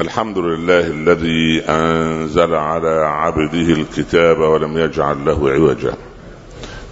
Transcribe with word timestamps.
الحمد 0.00 0.38
لله 0.38 0.80
الذي 0.80 1.62
أنزل 1.68 2.54
على 2.54 3.04
عبده 3.06 3.72
الكتاب 3.72 4.38
ولم 4.38 4.78
يجعل 4.78 5.24
له 5.24 5.50
عوجا. 5.50 5.92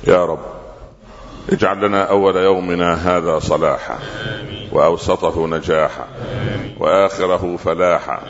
يا 0.07 0.25
رب 0.25 0.39
اجعل 1.53 1.85
لنا 1.85 2.03
أول 2.03 2.37
يومنا 2.37 2.95
هذا 2.95 3.39
صلاحا 3.39 3.99
وأوسطه 4.73 5.47
نجاحا 5.47 6.07
وآخره 6.81 7.57
فلاحا. 7.65 8.21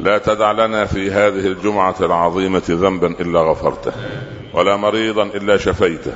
لا 0.00 0.18
تدع 0.18 0.52
لنا 0.52 0.84
في 0.84 1.10
هذه 1.10 1.46
الجمعة 1.46 1.96
العظيمة 2.00 2.62
ذنبا 2.70 3.06
إلا 3.06 3.40
غفرته 3.40 3.92
ولا 4.54 4.76
مريضا 4.76 5.22
إلا 5.22 5.56
شفيته 5.56 6.12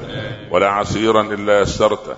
ولا 0.50 0.68
عسيرا 0.68 1.22
إلا 1.22 1.60
يسرته. 1.60 2.14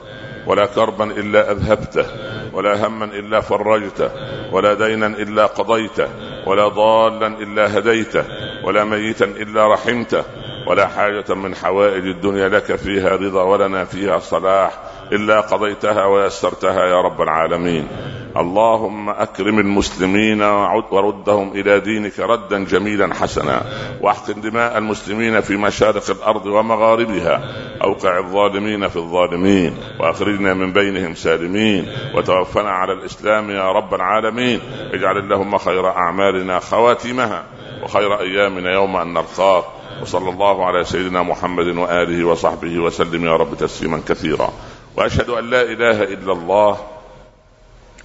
ولا 0.47 0.67
كربا 0.67 1.05
إلا 1.05 1.53
أذهبته 1.53 2.07
ولا 2.53 2.87
هما 2.87 3.05
إلا 3.05 3.41
فرجته 3.41 4.11
ولا 4.53 4.75
دينا 4.75 5.07
إلا 5.07 5.47
قضيته 5.47 6.09
ولا 6.47 6.69
ضالا 6.69 7.27
إلا 7.27 7.79
هديته 7.79 8.25
ولا 8.65 8.85
ميتا 8.85 9.25
إلا 9.25 9.73
رحمته 9.73 10.25
ولا 10.67 10.87
حاجة 10.87 11.35
من 11.35 11.55
حوائج 11.55 12.07
الدنيا 12.07 12.49
لك 12.49 12.77
فيها 12.77 13.09
رضا 13.09 13.43
ولنا 13.43 13.85
فيها 13.85 14.19
صلاح 14.19 14.73
إلا 15.13 15.41
قضيتها 15.41 16.05
ويسرتها 16.05 16.85
يا 16.85 17.01
رب 17.01 17.23
العالمين. 17.23 17.89
اللهم 18.37 19.11
أكرم 19.11 19.59
المسلمين 19.59 20.43
وردهم 20.91 21.53
إلى 21.53 21.81
دينك 21.81 22.21
ردا 22.21 22.65
جميلا 22.65 23.15
حسنا. 23.15 23.63
وأحقن 24.01 24.41
دماء 24.41 24.79
المسلمين 24.79 25.41
في 25.41 25.57
مشارق 25.57 26.11
الأرض 26.11 26.47
ومغاربها. 26.47 27.43
أوقع 27.83 28.19
الظالمين 28.19 28.89
في 28.89 28.97
الظالمين. 28.97 29.77
وأخرجنا 30.01 30.55
من 30.55 30.73
بينهم 30.73 31.15
سالمين. 31.15 31.87
وتوفنا 32.15 32.71
على 32.71 32.93
الإسلام 32.93 33.51
يا 33.51 33.73
رب 33.73 33.95
العالمين. 33.95 34.61
اجعل 34.93 35.19
اللهم 35.19 35.59
خير 35.59 35.89
أعمالنا 35.89 36.59
خواتمها. 36.59 37.45
وخير 37.83 38.21
أيامنا 38.21 38.73
يوم 38.73 38.97
أن 38.97 39.13
نلقاك 39.13 39.65
وصلى 40.03 40.31
الله 40.31 40.67
على 40.67 40.85
سيدنا 40.85 41.23
محمد 41.23 41.67
وآله 41.67 42.25
وصحبه 42.25 42.79
وسلم 42.79 43.27
يا 43.27 43.37
رب 43.37 43.55
تسليما 43.55 44.01
كثيرا. 44.09 44.51
وأشهد 44.97 45.29
أن 45.31 45.51
لا 45.51 45.63
إله 45.63 46.03
إلا 46.03 46.33
الله. 46.33 46.77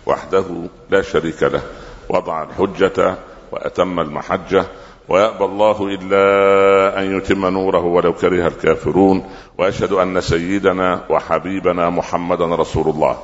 وحده 0.06 0.46
لا 0.90 1.02
شريك 1.02 1.44
له 1.44 1.62
وضع 2.10 2.44
الحجة 2.44 3.16
وأتم 3.52 4.00
المحجة 4.00 4.66
ويأبى 5.10 5.46
الله 5.46 5.88
إلا 5.88 7.00
أن 7.00 7.18
يتم 7.18 7.46
نوره 7.46 7.84
ولو 7.84 8.14
كره 8.14 8.48
الكافرون 8.48 9.30
وأشهد 9.58 9.92
أن 9.92 10.22
سيدنا 10.22 11.04
وحبيبنا 11.10 11.90
محمدا 11.90 12.46
رسول 12.46 12.90
الله. 12.90 13.18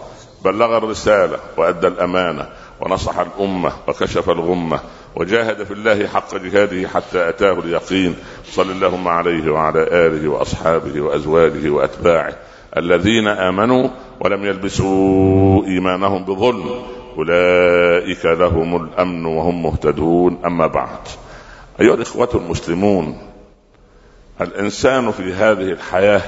بلغ 0.46 0.78
الرسالة 0.78 1.38
وأدى 1.58 1.88
الأمانة 1.88 2.50
ونصح 2.80 3.20
الأمة 3.20 3.72
وكشف 3.88 4.30
الغمة 4.30 4.80
وجاهد 5.16 5.64
في 5.64 5.74
الله 5.74 6.08
حق 6.08 6.36
جهاده 6.36 6.88
حتى 6.88 7.30
أتاه 7.30 7.60
اليقين. 7.60 8.16
صل 8.52 8.72
اللهم 8.72 9.08
عليه 9.08 9.52
وعلى 9.52 9.84
آله 9.84 10.28
وأصحابه 10.28 11.02
وأزواجه 11.02 11.70
وأتباعه 11.70 12.34
الذين 12.78 13.28
آمنوا 13.28 13.90
ولم 14.22 14.46
يلبسوا 14.46 15.66
إيمانهم 15.66 16.24
بظلم. 16.24 16.70
أولئك 17.18 18.26
لهم 18.26 18.76
الأمن 18.76 19.26
وهم 19.26 19.64
مهتدون. 19.64 20.42
أما 20.46 20.68
بعد. 20.68 21.00
أيها 21.82 21.94
الإخوة 21.94 22.30
المسلمون 22.36 23.18
الإنسان 24.42 25.12
في 25.12 25.34
هذه 25.34 25.72
الحياة 25.72 26.22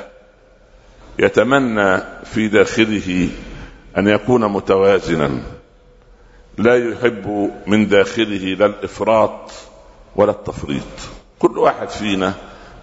يتمنى 1.19 1.97
في 2.23 2.47
داخله 2.47 3.29
أن 3.97 4.07
يكون 4.07 4.45
متوازنا. 4.45 5.29
لا 6.57 6.89
يحب 6.89 7.51
من 7.67 7.87
داخله 7.87 8.55
لا 8.59 8.65
الإفراط 8.65 9.51
ولا 10.15 10.31
التفريط. 10.31 10.93
كل 11.39 11.57
واحد 11.57 11.89
فينا 11.89 12.33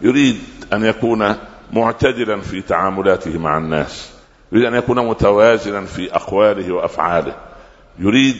يريد 0.00 0.38
أن 0.72 0.84
يكون 0.84 1.36
معتدلا 1.72 2.40
في 2.40 2.62
تعاملاته 2.62 3.38
مع 3.38 3.58
الناس. 3.58 4.19
يريد 4.52 4.64
أن 4.66 4.74
يكون 4.74 5.08
متوازنا 5.08 5.86
في 5.86 6.14
أقواله 6.14 6.72
وأفعاله. 6.72 7.34
يريد 7.98 8.36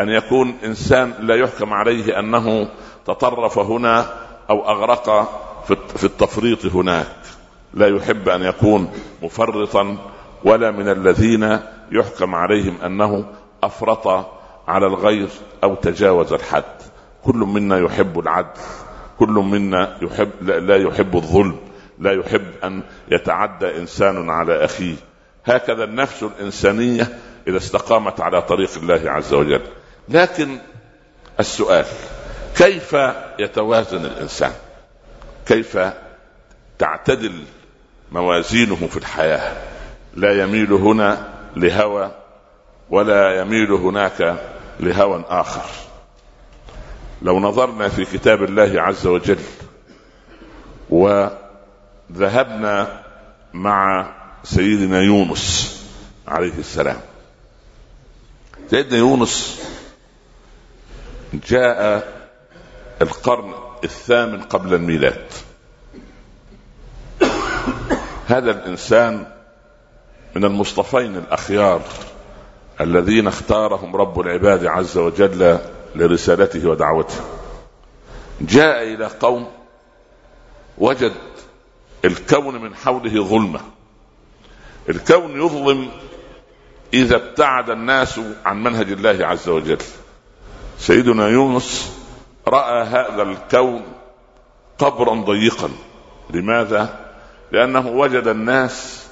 أن 0.00 0.08
يكون 0.08 0.54
إنسان 0.64 1.14
لا 1.20 1.34
يحكم 1.34 1.72
عليه 1.72 2.18
أنه 2.18 2.68
تطرف 3.06 3.58
هنا 3.58 4.06
أو 4.50 4.68
أغرق 4.68 5.28
في 5.96 6.04
التفريط 6.04 6.66
هناك. 6.66 7.16
لا 7.74 7.86
يحب 7.96 8.28
أن 8.28 8.42
يكون 8.42 8.92
مفرطا 9.22 9.96
ولا 10.44 10.70
من 10.70 10.88
الذين 10.88 11.58
يحكم 11.92 12.34
عليهم 12.34 12.76
أنه 12.84 13.24
أفرط 13.62 14.26
على 14.68 14.86
الغير 14.86 15.28
أو 15.64 15.74
تجاوز 15.74 16.32
الحد. 16.32 16.64
كل 17.24 17.36
منا 17.36 17.78
يحب 17.78 18.18
العدل. 18.18 18.60
كل 19.18 19.28
منا 19.28 19.96
يحب 20.02 20.30
لا 20.42 20.76
يحب 20.76 21.16
الظلم. 21.16 21.56
لا 21.98 22.12
يحب 22.12 22.46
أن 22.64 22.82
يتعدى 23.08 23.78
إنسان 23.78 24.30
على 24.30 24.64
أخيه. 24.64 24.94
هكذا 25.44 25.84
النفس 25.84 26.22
الإنسانية 26.22 27.18
إذا 27.48 27.56
استقامت 27.56 28.20
على 28.20 28.42
طريق 28.42 28.70
الله 28.76 29.10
عز 29.10 29.32
وجل. 29.34 29.62
لكن 30.08 30.58
السؤال 31.40 31.84
كيف 32.56 32.96
يتوازن 33.38 34.04
الإنسان؟ 34.04 34.52
كيف 35.46 35.78
تعتدل 36.78 37.44
موازينه 38.12 38.86
في 38.86 38.96
الحياة؟ 38.96 39.56
لا 40.14 40.42
يميل 40.42 40.72
هنا 40.72 41.28
لهوى 41.56 42.10
ولا 42.90 43.40
يميل 43.40 43.72
هناك 43.72 44.36
لهوى 44.80 45.24
آخر. 45.28 45.70
لو 47.22 47.40
نظرنا 47.40 47.88
في 47.88 48.04
كتاب 48.04 48.42
الله 48.42 48.82
عز 48.82 49.06
وجل 49.06 49.38
وذهبنا 52.10 53.02
مع 53.52 54.10
سيدنا 54.44 55.00
يونس 55.00 55.76
عليه 56.28 56.58
السلام. 56.58 57.00
سيدنا 58.70 58.98
يونس 58.98 59.62
جاء 61.48 62.08
القرن 63.02 63.54
الثامن 63.84 64.42
قبل 64.42 64.74
الميلاد. 64.74 65.26
هذا 68.26 68.50
الإنسان 68.50 69.26
من 70.36 70.44
المصطفين 70.44 71.16
الأخيار 71.16 71.82
الذين 72.80 73.26
اختارهم 73.26 73.96
رب 73.96 74.20
العباد 74.20 74.66
عز 74.66 74.98
وجل 74.98 75.58
لرسالته 75.94 76.68
ودعوته. 76.68 77.20
جاء 78.40 78.82
إلى 78.82 79.06
قوم 79.06 79.50
وجد 80.78 81.12
الكون 82.04 82.62
من 82.62 82.74
حوله 82.74 83.24
ظلمة. 83.24 83.60
الكون 84.90 85.40
يظلم 85.40 85.88
إذا 86.94 87.16
ابتعد 87.16 87.70
الناس 87.70 88.20
عن 88.44 88.62
منهج 88.62 88.92
الله 88.92 89.26
عز 89.26 89.48
وجل. 89.48 89.78
سيدنا 90.78 91.28
يونس 91.28 91.98
رأى 92.48 92.84
هذا 92.84 93.22
الكون 93.22 93.82
قبرا 94.78 95.14
ضيقا. 95.14 95.70
لماذا؟ 96.30 97.10
لأنه 97.52 97.88
وجد 97.88 98.28
الناس 98.28 99.06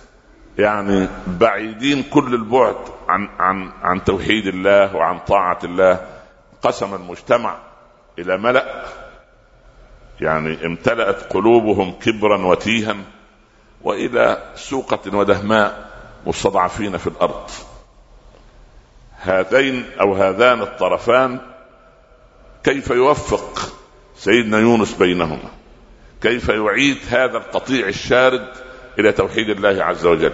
يعني 0.59 1.09
بعيدين 1.27 2.03
كل 2.03 2.35
البعد 2.35 2.77
عن 3.09 3.29
عن 3.39 3.73
عن 3.83 4.05
توحيد 4.05 4.47
الله 4.47 4.97
وعن 4.97 5.19
طاعة 5.19 5.59
الله. 5.65 6.07
قسم 6.63 6.95
المجتمع 6.95 7.59
إلى 8.19 8.39
ملأ. 8.39 8.85
يعني 10.21 10.67
امتلأت 10.67 11.33
قلوبهم 11.33 11.93
كبرا 11.93 12.47
وتيها. 12.47 12.97
وإلى 13.83 14.53
سوقة 14.57 15.17
ودهماء 15.17 15.91
مستضعفين 16.27 16.97
في 16.97 17.07
الأرض. 17.07 17.51
هذين 19.21 19.91
أو 20.01 20.15
هذان 20.15 20.63
الطرفان 20.63 21.41
كيف 22.65 22.91
يوفق 22.91 23.73
سيدنا 24.17 24.59
يونس 24.59 24.95
بينهما؟ 24.95 25.51
كيف 26.23 26.49
يعيد 26.49 26.99
هذا 27.11 27.39
القطيع 27.39 27.89
الشارد 27.89 28.49
إلى 28.99 29.13
توحيد 29.13 29.49
الله 29.49 29.85
عز 29.85 30.07
وجل؟ 30.07 30.33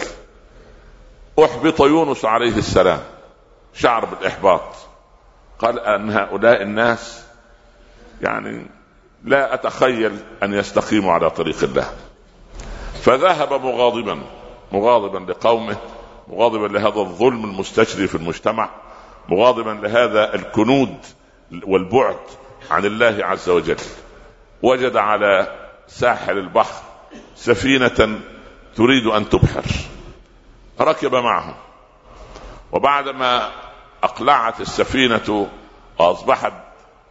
أحبط 1.45 1.81
يونس 1.81 2.25
عليه 2.25 2.57
السلام 2.57 3.01
شعر 3.75 4.05
بالإحباط. 4.05 4.75
قال 5.59 5.81
أن 5.81 6.11
هؤلاء 6.11 6.63
الناس 6.63 7.25
يعني 8.23 8.67
لا 9.25 9.55
أتخيل 9.55 10.17
أن 10.43 10.55
يستقيموا 10.55 11.13
على 11.13 11.31
طريق 11.31 11.65
الله. 11.65 11.93
فذهب 13.05 13.53
مغاضبا 13.53 14.23
مغاضبا 14.73 15.33
لقومه 15.33 15.77
مغاضبا 16.29 16.67
لهذا 16.67 17.01
الظلم 17.01 17.45
المستشري 17.45 18.07
في 18.07 18.15
المجتمع 18.15 18.71
مغاضبا 19.29 19.71
لهذا 19.71 20.35
الكنود 20.35 20.97
والبعد 21.67 22.17
عن 22.71 22.85
الله 22.85 23.25
عز 23.25 23.49
وجل. 23.49 23.77
وجد 24.63 24.97
على 24.97 25.57
ساحل 25.89 26.39
البحر 26.39 26.83
سفينة 27.37 28.21
تريد 28.77 29.07
أن 29.07 29.29
تبحر. 29.29 29.65
ركب 30.81 31.15
معهم. 31.15 31.55
وبعدما 32.73 33.51
أقلعت 34.03 34.61
السفينة 34.61 35.49
وأصبحت 35.99 36.53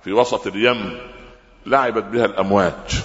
في 0.03 0.13
وسط 0.13 0.47
اليم 0.47 0.99
لعبت 1.65 2.03
بها 2.03 2.25
الأمواج. 2.25 3.03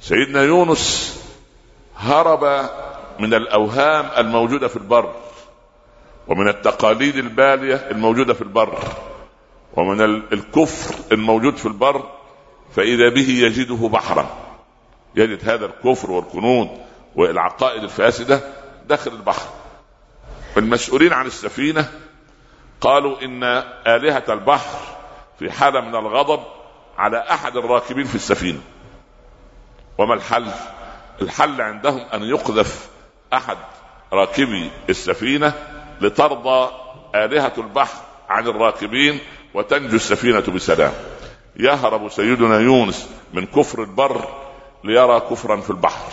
سيدنا 0.00 0.42
يونس 0.42 1.15
هرب 1.96 2.70
من 3.18 3.34
الأوهام 3.34 4.10
الموجودة 4.18 4.68
في 4.68 4.76
البر 4.76 5.14
ومن 6.28 6.48
التقاليد 6.48 7.16
البالية 7.16 7.74
الموجودة 7.74 8.34
في 8.34 8.42
البر 8.42 8.78
ومن 9.76 10.00
الكفر 10.32 10.94
الموجود 11.12 11.56
في 11.56 11.66
البر 11.66 12.10
فإذا 12.76 13.08
به 13.08 13.28
يجده 13.28 13.88
بحرا. 13.88 14.26
يجد 15.14 15.48
هذا 15.48 15.66
الكفر 15.66 16.10
والكنود 16.10 16.68
والعقائد 17.16 17.82
الفاسدة 17.82 18.40
داخل 18.88 19.12
البحر. 19.12 19.48
المسؤولين 20.56 21.12
عن 21.12 21.26
السفينة 21.26 21.90
قالوا 22.80 23.22
إن 23.22 23.44
آلهة 23.86 24.24
البحر 24.28 24.78
في 25.38 25.50
حالة 25.50 25.80
من 25.80 25.94
الغضب 25.94 26.40
على 26.98 27.18
أحد 27.18 27.56
الراكبين 27.56 28.04
في 28.04 28.14
السفينة. 28.14 28.60
وما 29.98 30.14
الحل؟ 30.14 30.46
الحل 31.22 31.60
عندهم 31.60 32.00
أن 32.14 32.22
يقذف 32.22 32.88
أحد 33.32 33.56
راكبي 34.12 34.70
السفينة 34.88 35.52
لترضى 36.00 36.70
آلهة 37.14 37.52
البحر 37.58 37.98
عن 38.28 38.48
الراكبين 38.48 39.18
وتنجو 39.54 39.96
السفينة 39.96 40.40
بسلام. 40.40 40.92
يهرب 41.56 42.08
سيدنا 42.08 42.60
يونس 42.60 43.10
من 43.32 43.46
كفر 43.46 43.82
البر 43.82 44.28
ليرى 44.84 45.20
كفرا 45.20 45.60
في 45.60 45.70
البحر. 45.70 46.12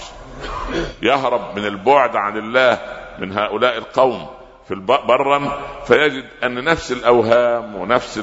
يهرب 1.02 1.58
من 1.58 1.66
البعد 1.66 2.16
عن 2.16 2.38
الله 2.38 2.80
من 3.20 3.32
هؤلاء 3.32 3.78
القوم 3.78 4.28
في 4.68 4.76
برا 4.76 5.62
فيجد 5.88 6.26
أن 6.44 6.64
نفس 6.64 6.92
الأوهام 6.92 7.76
ونفس 7.76 8.18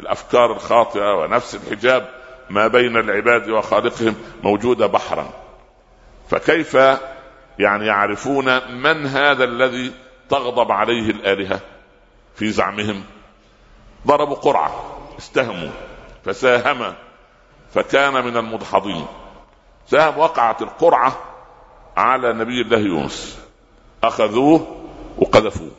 الأفكار 0.00 0.52
الخاطئة 0.52 1.14
ونفس 1.14 1.54
الحجاب 1.54 2.08
ما 2.50 2.68
بين 2.68 2.96
العباد 2.96 3.50
وخالقهم 3.50 4.14
موجودة 4.42 4.86
بحرا. 4.86 5.47
فكيف 6.30 6.74
يعني 7.58 7.86
يعرفون 7.86 8.74
من 8.74 9.06
هذا 9.06 9.44
الذي 9.44 9.92
تغضب 10.30 10.72
عليه 10.72 11.10
الآلهة 11.10 11.60
في 12.34 12.50
زعمهم؟ 12.50 13.04
ضربوا 14.06 14.34
قرعة 14.34 14.98
استهموا 15.18 15.70
فساهم 16.24 16.94
فكان 17.74 18.12
من 18.24 18.36
المدحضين. 18.36 19.06
ساهم 19.90 20.18
وقعت 20.18 20.62
القرعة 20.62 21.18
على 21.96 22.32
نبي 22.32 22.60
الله 22.60 22.78
يونس. 22.78 23.38
أخذوه 24.04 24.86
وقذفوه. 25.18 25.70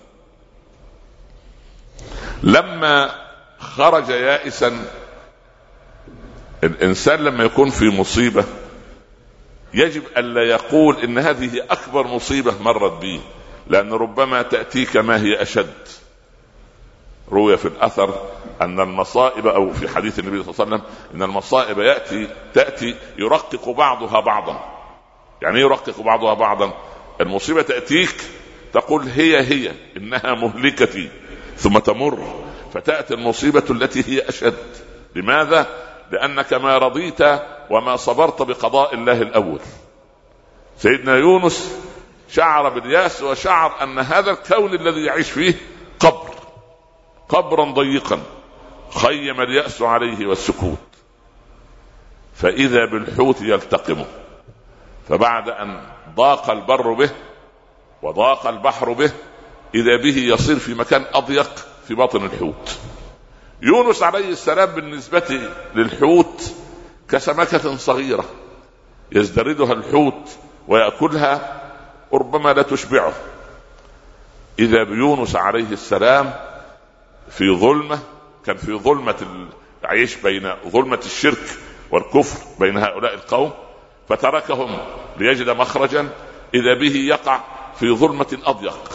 لما 2.44 3.12
خرج 3.60 4.10
يائسا 4.10 4.86
الإنسان 6.64 7.20
لما 7.20 7.44
يكون 7.44 7.70
في 7.70 7.90
مصيبة 7.90 8.44
يجب 9.74 10.04
ألا 10.18 10.44
يقول 10.44 10.98
إن 10.98 11.18
هذه 11.18 11.64
أكبر 11.70 12.08
مصيبة 12.08 12.54
مرت 12.62 13.02
بي 13.02 13.22
لأن 13.68 13.94
ربما 13.94 14.42
تأتيك 14.42 14.98
ما 14.98 15.22
هي 15.22 15.42
أشد. 15.42 15.74
روي 17.32 17.58
في 17.58 17.66
الأثر 17.66 18.22
أن 18.62 18.80
المصائب 18.80 19.48
أو 19.48 19.74
في 19.74 19.88
حديث 19.88 20.20
النبي 20.20 20.44
صلى 20.44 20.54
الله 20.54 20.66
عليه 20.66 20.76
وسلم 20.76 20.96
إن 21.16 21.24
المصائب 21.24 21.80
يأتي 21.80 22.28
تأتي 22.54 22.96
يرقق 23.18 23.70
بعضها 23.70 24.20
بعضا. 24.20 24.76
يعني 25.42 25.58
إيه 25.58 25.64
يرقق 25.64 26.02
بعضها 26.02 26.34
بعضا؟ 26.34 26.74
المصيبة 27.22 27.62
تأتيك 27.62 28.16
تقول 28.74 29.04
هي 29.04 29.40
هي 29.40 29.72
إنها 29.98 30.34
مهلكتي 30.36 31.10
ثم 31.58 31.78
تمر. 31.78 32.44
فتأتي 32.74 33.14
المصيبة 33.14 33.64
التي 33.70 34.04
هي 34.08 34.30
أشد. 34.30 34.58
لماذا؟ 35.16 35.68
لأنك 36.12 36.54
ما 36.54 36.78
رضيت 36.78 37.22
وما 37.70 37.96
صبرت 37.96 38.42
بقضاء 38.42 38.94
الله 38.94 39.22
الأول. 39.22 39.60
سيدنا 40.78 41.18
يونس 41.18 41.80
شعر 42.30 42.70
باليأس 42.70 43.22
وشعر 43.24 43.84
أن 43.84 44.00
هذا 44.00 44.32
الكون 44.32 44.74
الذي 44.74 45.06
يعيش 45.06 45.32
فيه 45.32 45.54
قبر 46.00 46.34
قبرا 47.30 47.72
ضيقا 47.72 48.20
خيم 48.96 49.42
اليأس 49.42 49.82
عليه 49.82 50.28
والسكوت. 50.28 50.78
فإذا 52.36 52.86
بالحوت 52.86 53.42
يلتقمه 53.42 54.06
فبعد 55.10 55.50
أن 55.50 55.82
ضاق 56.16 56.50
البر 56.50 56.94
به 56.94 57.10
وضاق 58.02 58.48
البحر 58.48 58.94
به 58.94 59.12
إذا 59.76 59.98
به 59.98 60.18
يصير 60.18 60.60
في 60.60 60.74
مكان 60.74 61.06
أضيق 61.14 61.66
في 61.88 61.96
باطن 61.96 62.26
الحوت. 62.26 62.80
يونس 63.62 64.04
عليه 64.04 64.30
السلام 64.30 64.70
بالنسبة 64.70 65.50
للحوت 65.76 66.54
كسمكة 67.12 67.78
صغيرة 67.78 68.26
يزدردها 69.12 69.74
الحوت 69.74 70.30
ويأكلها 70.68 71.62
ربما 72.14 72.54
لا 72.54 72.62
تشبعه. 72.62 73.14
إذا 74.60 74.84
بيونس 74.84 75.36
عليه 75.36 75.72
السلام 75.72 76.34
في 77.30 77.56
ظلمة 77.56 78.00
كان 78.46 78.58
في 78.58 78.74
ظلمة 78.74 79.50
العيش 79.84 80.16
بين 80.16 80.54
ظلمة 80.68 81.00
الشرك 81.06 81.58
والكفر 81.92 82.40
بين 82.60 82.78
هؤلاء 82.78 83.14
القوم 83.14 83.52
فتركهم 84.10 84.78
ليجد 85.18 85.50
مخرجا 85.50 86.10
إذا 86.54 86.74
به 86.74 86.96
يقع 86.96 87.40
في 87.80 87.92
ظلمة 87.92 88.38
أضيق. 88.46 88.92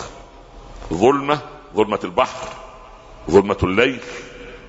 ظلمة 0.92 1.38
ظلمة 1.74 2.00
البحر 2.04 2.48
ظلمة 3.30 3.58
الليل 3.62 4.00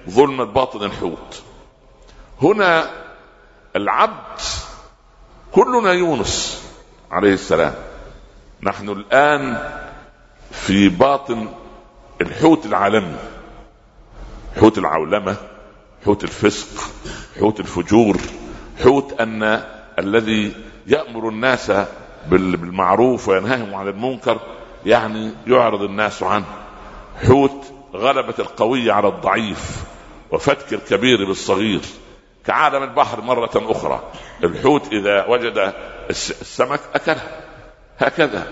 ظلمة 0.09 0.43
باطن 0.43 0.83
الحوت. 0.83 1.43
هنا 2.41 3.04
العبد 3.75 4.39
كلنا 5.51 5.91
يونس 5.91 6.63
عليه 7.11 7.33
السلام. 7.33 7.73
نحن 8.61 8.89
الآن 8.89 9.71
في 10.51 10.89
باطن 10.89 11.47
الحوت 12.21 12.65
العالمي. 12.65 13.17
حوت 14.59 14.77
العولمة 14.77 15.35
حوت 16.05 16.23
الفسق 16.23 16.83
حوت 17.39 17.59
الفجور 17.59 18.17
حوت 18.83 19.21
أن 19.21 19.63
الذي 19.99 20.53
يأمر 20.87 21.29
الناس 21.29 21.71
بالمعروف 22.27 23.27
وينهاهم 23.27 23.75
عن 23.75 23.87
المنكر 23.87 24.39
يعني 24.85 25.31
يعرض 25.47 25.81
الناس 25.81 26.23
عنه. 26.23 26.45
حوت 27.27 27.65
غلبة 27.95 28.35
القوي 28.39 28.91
على 28.91 29.07
الضعيف 29.07 29.83
وفتك 30.31 30.73
الكبير 30.73 31.25
بالصغير. 31.25 31.81
كعالم 32.47 32.83
البحر 32.83 33.21
مرة 33.21 33.51
أخرى. 33.55 34.11
الحوت 34.43 34.93
إذا 34.93 35.25
وجد 35.25 35.73
السمك 36.09 36.79
أكله 36.95 37.21
هكذا. 37.97 38.47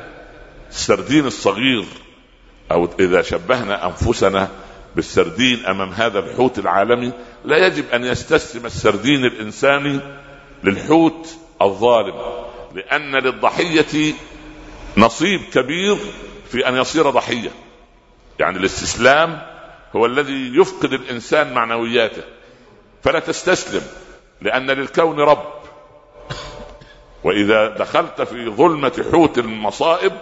السردين 0.70 1.26
الصغير 1.26 1.86
أو 2.72 2.90
إذا 3.00 3.22
شبهنا 3.22 3.86
أنفسنا 3.86 4.50
بالسردين 4.96 5.66
أمام 5.66 5.90
هذا 5.90 6.20
الحوت 6.20 6.60
العالمي 6.60 7.12
لا 7.46 7.68
يجب 7.68 7.90
أن 7.94 8.04
يستسلم 8.04 8.66
السردين 8.66 9.26
الإنساني 9.26 10.00
للحوت 10.64 11.28
الظالم 11.62 12.16
لأن 12.76 13.16
للضحية 13.16 14.14
نصيب 14.98 15.42
كبير 15.54 15.98
في 16.52 16.68
أن 16.68 16.76
يصير 16.76 17.10
ضحية. 17.10 17.52
يعني 18.40 18.58
الاستسلام 18.58 19.42
هو 19.96 20.06
الذي 20.06 20.52
يفقد 20.56 20.94
الإنسان 20.94 21.54
معنوياته. 21.54 22.24
فلا 23.04 23.20
تستسلم 23.20 23.82
لأن 24.42 24.72
للكون 24.72 25.20
رب. 25.20 25.54
وإذا 27.24 27.68
دخلت 27.68 28.22
في 28.22 28.50
ظلمة 28.50 29.06
حوت 29.12 29.38
المصائب 29.38 30.14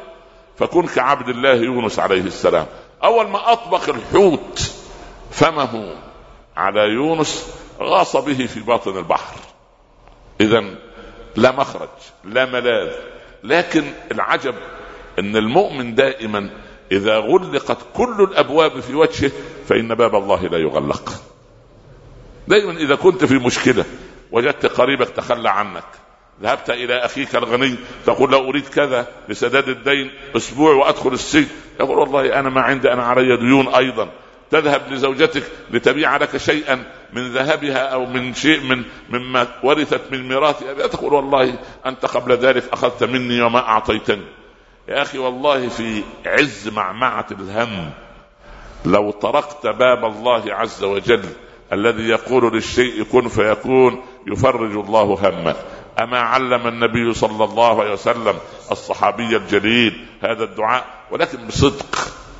فكن 0.57 0.87
كعبد 0.87 1.29
الله 1.29 1.53
يونس 1.53 1.99
عليه 1.99 2.21
السلام. 2.21 2.65
أول 3.03 3.27
ما 3.27 3.51
اطبق 3.51 3.89
الحوت 3.89 4.71
فمه 5.31 5.95
على 6.57 6.81
يونس 6.81 7.53
غاص 7.79 8.15
به 8.15 8.45
في 8.45 8.59
باطن 8.59 8.97
البحر. 8.97 9.35
اذا 10.41 10.63
لا 11.35 11.51
مخرج 11.51 11.89
لا 12.23 12.45
ملاذ. 12.45 12.91
لكن 13.43 13.83
العجب 14.11 14.55
إن 15.19 15.35
المؤمن 15.35 15.95
دائما 15.95 16.49
إذا 16.91 17.17
غلقت 17.17 17.77
كل 17.93 18.27
الأبواب 18.31 18.79
في 18.79 18.95
وجهه 18.95 19.31
فإن 19.67 19.95
باب 19.95 20.15
الله 20.15 20.47
لا 20.47 20.57
يغلق. 20.57 21.30
دائما 22.51 22.71
إذا 22.71 22.95
كنت 22.95 23.25
في 23.25 23.33
مشكلة 23.33 23.85
وجدت 24.31 24.65
قريبك 24.65 25.09
تخلى 25.09 25.49
عنك 25.49 25.83
ذهبت 26.41 26.69
إلى 26.69 27.05
أخيك 27.05 27.35
الغني 27.35 27.75
تقول 28.05 28.31
له 28.31 28.37
أريد 28.37 28.67
كذا 28.67 29.07
لسداد 29.29 29.69
الدين 29.69 30.11
أسبوع 30.37 30.73
وأدخل 30.73 31.13
السجن 31.13 31.47
يقول 31.79 31.97
والله 31.97 32.39
أنا 32.39 32.49
ما 32.49 32.61
عندي 32.61 32.93
أنا 32.93 33.03
علي 33.03 33.37
ديون 33.37 33.67
أيضا. 33.67 34.09
تذهب 34.51 34.81
لزوجتك 34.91 35.43
لتبيع 35.71 36.17
لك 36.17 36.37
شيئا 36.37 36.83
من 37.13 37.31
ذهبها 37.31 37.77
أو 37.77 38.05
من 38.05 38.33
شيء 38.33 38.59
من 38.59 38.83
مما 39.09 39.47
ورثت 39.63 40.01
من 40.11 40.27
ميراثها 40.27 40.87
تقول 40.87 41.13
والله 41.13 41.59
أنت 41.85 42.05
قبل 42.05 42.31
ذلك 42.37 42.63
أخذت 42.73 43.03
مني 43.03 43.41
وما 43.41 43.59
أعطيتني. 43.59 44.25
يا 44.87 45.01
أخي 45.01 45.17
والله 45.17 45.67
في 45.67 46.03
عز 46.25 46.69
معمعة 46.69 47.27
الهم 47.31 47.89
لو 48.85 49.11
طرقت 49.11 49.67
باب 49.67 50.05
الله 50.05 50.43
عز 50.53 50.83
وجل 50.83 51.23
الذي 51.73 52.03
يقول 52.03 52.53
للشيء 52.53 53.03
كن 53.03 53.27
فيكون 53.27 54.03
يفرج 54.27 54.71
الله 54.71 55.03
همه. 55.03 55.55
أما 55.99 56.19
علم 56.19 56.67
النبي 56.67 57.13
صلى 57.13 57.43
الله 57.43 57.81
عليه 57.81 57.93
وسلم 57.93 58.35
الصحابي 58.71 59.37
الجليل 59.37 60.05
هذا 60.23 60.43
الدعاء 60.43 60.85
ولكن 61.11 61.47
بصدق. 61.47 61.95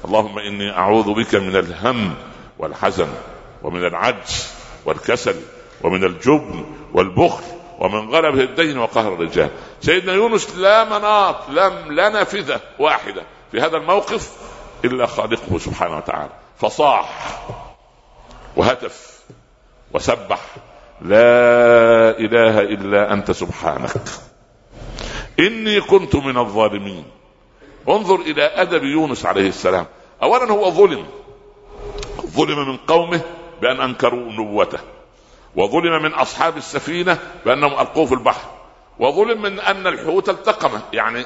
اللهم 0.06 0.40
إني 0.40 0.78
أعوذ 0.78 1.14
بك 1.14 1.36
من 1.36 1.56
الهم 1.56 2.14
والحزن 2.60 3.08
ومن 3.64 3.86
العجز 3.86 4.54
والكسل 4.86 5.36
ومن 5.82 6.04
الجبن 6.04 6.66
والبخل 6.94 7.44
ومن 7.80 8.10
غلبه 8.10 8.44
الدين 8.44 8.78
وقهر 8.78 9.14
الرجال. 9.14 9.50
سيدنا 9.82 10.14
يونس 10.14 10.56
لا 10.56 10.84
مناط 10.84 11.50
لم 11.50 11.92
لا 11.92 12.10
نافذة 12.10 12.62
واحدة 12.80 13.24
في 13.52 13.62
هذا 13.62 13.78
الموقف 13.78 14.32
إلا 14.86 15.06
خالقه 15.06 15.58
سبحانه 15.58 15.98
وتعالى. 15.98 16.32
فصاح 16.58 17.40
وهتف. 18.56 19.11
وسبح. 19.94 20.40
لا 21.02 22.20
إله 22.20 22.60
إلا 22.60 23.14
أنت 23.14 23.32
سبحانك. 23.32 23.92
إني 25.40 25.82
كنت 25.82 26.16
من 26.16 26.38
الظالمين. 26.38 27.06
انظر 27.90 28.16
إلى 28.16 28.44
أدب 28.44 28.84
يونس 28.84 29.26
عليه 29.26 29.50
السلام. 29.50 29.86
اولا 30.24 30.52
هو 30.52 30.72
ظلم. 30.72 31.06
ظلم 32.26 32.70
من 32.70 32.78
قومه 32.78 33.22
بأن 33.62 33.82
أنكروا 33.82 34.32
نبوته. 34.32 34.80
وظلم 35.56 36.04
من 36.04 36.14
أصحاب 36.14 36.58
السفينة 36.58 37.18
بأنهم 37.46 37.72
ألقوه 37.72 38.06
في 38.06 38.14
البحر. 38.14 38.50
وظلم 39.00 39.42
من 39.42 39.60
أن 39.60 39.88
الحوت 39.88 40.30
التقمه. 40.30 40.82
يعني 40.94 41.26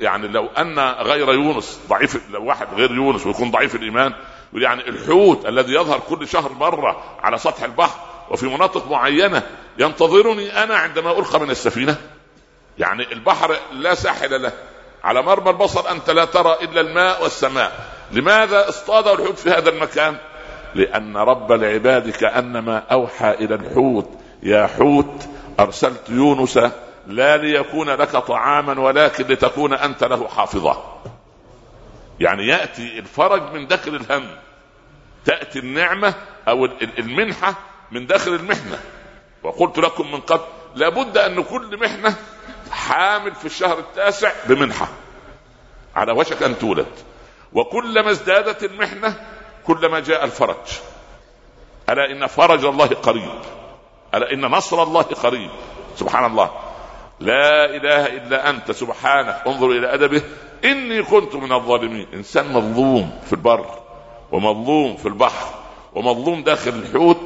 يعني 0.00 0.28
لو 0.28 0.46
أن 0.46 0.78
غير 0.78 1.32
يونس 1.32 1.80
ضعيف 1.88 2.30
لو 2.30 2.44
واحد 2.44 2.66
غير 2.76 2.94
يونس 2.94 3.26
ويكون 3.26 3.50
ضعيف 3.50 3.74
الإيمان 3.74 4.12
يعني 4.54 4.88
الحوت 4.88 5.46
الذي 5.46 5.74
يظهر 5.74 6.00
كل 6.08 6.28
شهر 6.28 6.52
مرة 6.52 7.04
على 7.22 7.38
سطح 7.38 7.62
البحر 7.62 8.00
وفي 8.30 8.46
مناطق 8.46 8.90
معينة 8.90 9.42
ينتظرني 9.78 10.62
أنا 10.62 10.76
عندما 10.76 11.10
القى 11.10 11.40
من 11.40 11.50
السفينة. 11.50 11.96
يعني 12.78 13.12
البحر 13.12 13.56
لا 13.72 13.94
ساحل 13.94 14.42
له. 14.42 14.52
على 15.04 15.22
مرمى 15.22 15.50
البصر 15.50 15.90
أنت 15.90 16.10
لا 16.10 16.24
ترى 16.24 16.56
إلا 16.62 16.80
الماء 16.80 17.22
والسماء. 17.22 17.72
لماذا 18.12 18.68
اصطاد 18.68 19.08
الحوت 19.08 19.38
في 19.38 19.50
هذا 19.50 19.70
المكان؟ 19.70 20.16
لأن 20.74 21.16
رب 21.16 21.52
العباد 21.52 22.10
كانما 22.10 22.78
أوحى 22.78 23.30
إلى 23.30 23.54
الحوت. 23.54 24.10
يا 24.42 24.66
حوت 24.66 25.28
أرسلت 25.60 26.08
يونس 26.08 26.58
لا 27.06 27.36
ليكون 27.36 27.90
لك 27.90 28.16
طعاما 28.16 28.80
ولكن 28.80 29.24
لتكون 29.24 29.72
أنت 29.72 30.04
له 30.04 30.28
حافظا. 30.28 31.02
يعني 32.22 32.46
يأتي 32.46 32.98
الفرج 32.98 33.52
من 33.52 33.66
داخل 33.66 33.94
الهم 33.94 34.36
تأتي 35.24 35.58
النعمة 35.58 36.14
أو 36.48 36.64
المنحة 36.98 37.54
من 37.92 38.06
داخل 38.06 38.34
المحنة. 38.34 38.80
وقلت 39.42 39.78
لكم 39.78 40.12
من 40.12 40.20
قبل 40.20 40.44
لابد 40.74 41.18
أن 41.18 41.42
كل 41.42 41.78
محنة 41.78 42.14
حامل 42.70 43.34
في 43.34 43.44
الشهر 43.44 43.78
التاسع 43.78 44.32
بمنحة. 44.46 44.88
على 45.96 46.12
وشك 46.12 46.42
أن 46.42 46.58
تولد. 46.58 46.86
وكلما 47.52 48.10
ازدادت 48.10 48.64
المحنة 48.64 49.26
كلما 49.66 50.00
جاء 50.00 50.24
الفرج. 50.24 50.80
ألا 51.90 52.10
إن 52.10 52.26
فرج 52.26 52.64
الله 52.64 52.86
قريب. 52.86 53.40
ألا 54.14 54.32
إن 54.32 54.40
نصر 54.40 54.82
الله 54.82 55.02
قريب. 55.02 55.50
سبحان 55.96 56.24
الله. 56.24 56.50
لا 57.20 57.64
إله 57.64 58.06
إلا 58.06 58.50
أنت. 58.50 58.70
سبحانك. 58.70 59.42
انظر 59.46 59.70
إلى 59.70 59.94
أدبه. 59.94 60.22
إني 60.64 61.02
كنت 61.02 61.34
من 61.34 61.52
الظالمين. 61.52 62.06
إنسان 62.14 62.52
مظلوم 62.52 63.20
في 63.26 63.32
البر 63.32 63.66
ومظلوم 64.32 64.96
في 64.96 65.06
البحر 65.06 65.54
ومظلوم 65.94 66.42
داخل 66.42 66.70
الحوت 66.70 67.20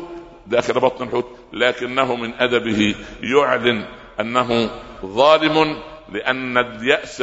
داخل 0.46 0.80
بطن 0.80 1.04
الحوت 1.04 1.26
لكنه 1.52 2.14
من 2.14 2.34
أدبه 2.34 2.94
يعلن 3.22 3.84
أنه 4.20 4.70
ظالم 5.06 5.76
لأن 6.12 6.58
اليأس 6.58 7.22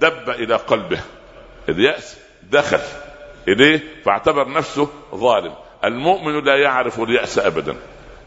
دب 0.00 0.30
إلى 0.30 0.54
قلبه. 0.54 1.00
اليأس 1.68 2.18
دخل 2.50 2.80
إليه 3.48 3.80
فاعتبر 4.04 4.48
نفسه 4.48 4.88
ظالم. 5.14 5.54
المؤمن 5.84 6.44
لا 6.44 6.56
يعرف 6.56 7.00
اليأس 7.00 7.38
ابدا. 7.38 7.76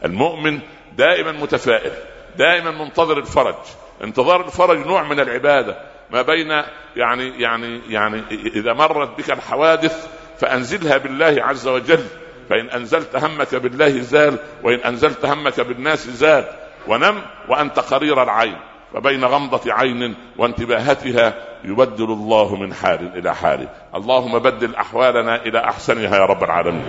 المؤمن 0.06 0.60
دائما 0.98 1.32
متفائل 1.32 1.92
دائما 2.38 2.72
منتظر 2.72 3.18
الفرج. 3.18 3.56
انتظار 4.04 4.46
الفرج 4.46 4.88
نوع 4.88 5.04
من 5.04 5.20
العبادة. 5.20 5.90
ما 6.12 6.22
بين 6.22 6.63
يعني 6.96 7.41
يعني 7.41 7.82
يعني 7.89 8.24
إذا 8.32 8.74
مرت 8.74 9.18
بك 9.18 9.32
الحوادث 9.32 10.08
فأنزلها 10.39 10.98
بالله 10.98 11.36
عز 11.44 11.68
وجل 11.68 12.06
فإن 12.50 12.70
أنزلت 12.70 13.15
همك 13.15 13.56
بالله 13.56 14.01
زال 14.01 14.38
وإن 14.63 14.80
أنزلت 14.80 15.25
همك 15.25 15.60
بالناس 15.60 16.10
زال. 16.10 16.46
ونم 16.88 17.22
وأنت 17.50 17.80
قرير 17.80 18.24
العين 18.24 18.58
وبين 18.94 19.25
غمضة 19.25 19.74
عين 19.74 20.15
وانتباهتها 20.38 21.34
يبدل 21.63 22.12
الله 22.12 22.56
من 22.56 22.74
حال 22.74 23.18
إلى 23.18 23.36
حال. 23.36 23.68
اللهم 23.96 24.39
بدل 24.39 24.75
أحوالنا 24.75 25.36
إلى 25.36 25.60
أحسنها 25.60 26.18
يا 26.18 26.25
رب 26.25 26.44
العالمين. 26.44 26.86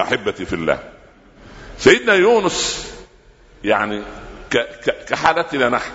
أحبتي 0.00 0.44
في 0.44 0.52
الله. 0.52 0.78
سيدنا 1.78 2.14
يونس 2.14 2.88
يعني 3.64 4.02
كحالتنا 5.08 5.68
نحن 5.68 5.92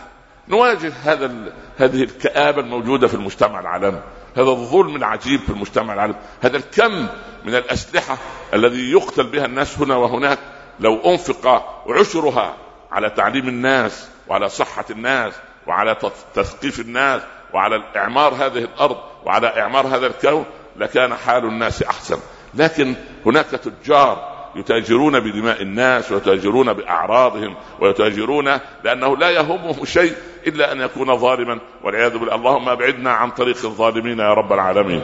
نواجه 0.49 0.93
هذا 1.03 1.31
هذه 1.77 2.03
الكآبة 2.03 2.61
الموجودة 2.61 3.07
في 3.07 3.13
المجتمع 3.13 3.59
العالمي. 3.59 4.01
هذا 4.35 4.49
الظلم 4.49 4.95
العجيب 4.95 5.39
في 5.39 5.49
المجتمع 5.49 5.93
العالمي. 5.93 6.15
هذا 6.41 6.57
الكم 6.57 7.07
من 7.45 7.55
الأسلحة 7.55 8.17
الذي 8.53 8.91
يقتل 8.91 9.23
بها 9.23 9.45
الناس 9.45 9.79
هنا 9.79 9.95
وهناك 9.95 10.39
لو 10.79 10.95
أنفق 10.95 11.65
عشرها 11.89 12.55
على 12.91 13.09
تعليم 13.09 13.47
الناس 13.47 14.07
وعلى 14.27 14.49
صحة 14.49 14.85
الناس 14.89 15.33
وعلى 15.67 15.95
تثقيف 16.33 16.79
الناس 16.79 17.21
وعلى 17.53 17.83
إعمار 17.95 18.33
هذه 18.33 18.57
الأرض 18.57 18.97
وعلى 19.25 19.61
إعمار 19.61 19.87
هذا 19.87 20.07
الكون 20.07 20.45
لكان 20.75 21.15
حال 21.15 21.45
الناس 21.45 21.83
أحسن. 21.83 22.19
لكن 22.53 22.95
هناك 23.25 23.45
تجار 23.45 24.36
يتاجرون 24.57 25.19
بدماء 25.19 25.61
الناس 25.61 26.11
ويتاجرون 26.11 26.73
بأعراضهم 26.73 27.55
ويتاجرون 27.79 28.59
لأنه 28.83 29.17
لا 29.17 29.29
يهمه 29.29 29.85
شيء 29.85 30.15
إلا 30.47 30.71
أن 30.71 30.81
يكون 30.81 31.17
ظالما 31.17 31.59
والعياذ 31.83 32.17
بالله. 32.17 32.35
اللهم 32.35 32.69
أبعدنا 32.69 33.11
عن 33.11 33.31
طريق 33.31 33.65
الظالمين 33.65 34.19
يا 34.19 34.33
رب 34.33 34.53
العالمين. 34.53 35.03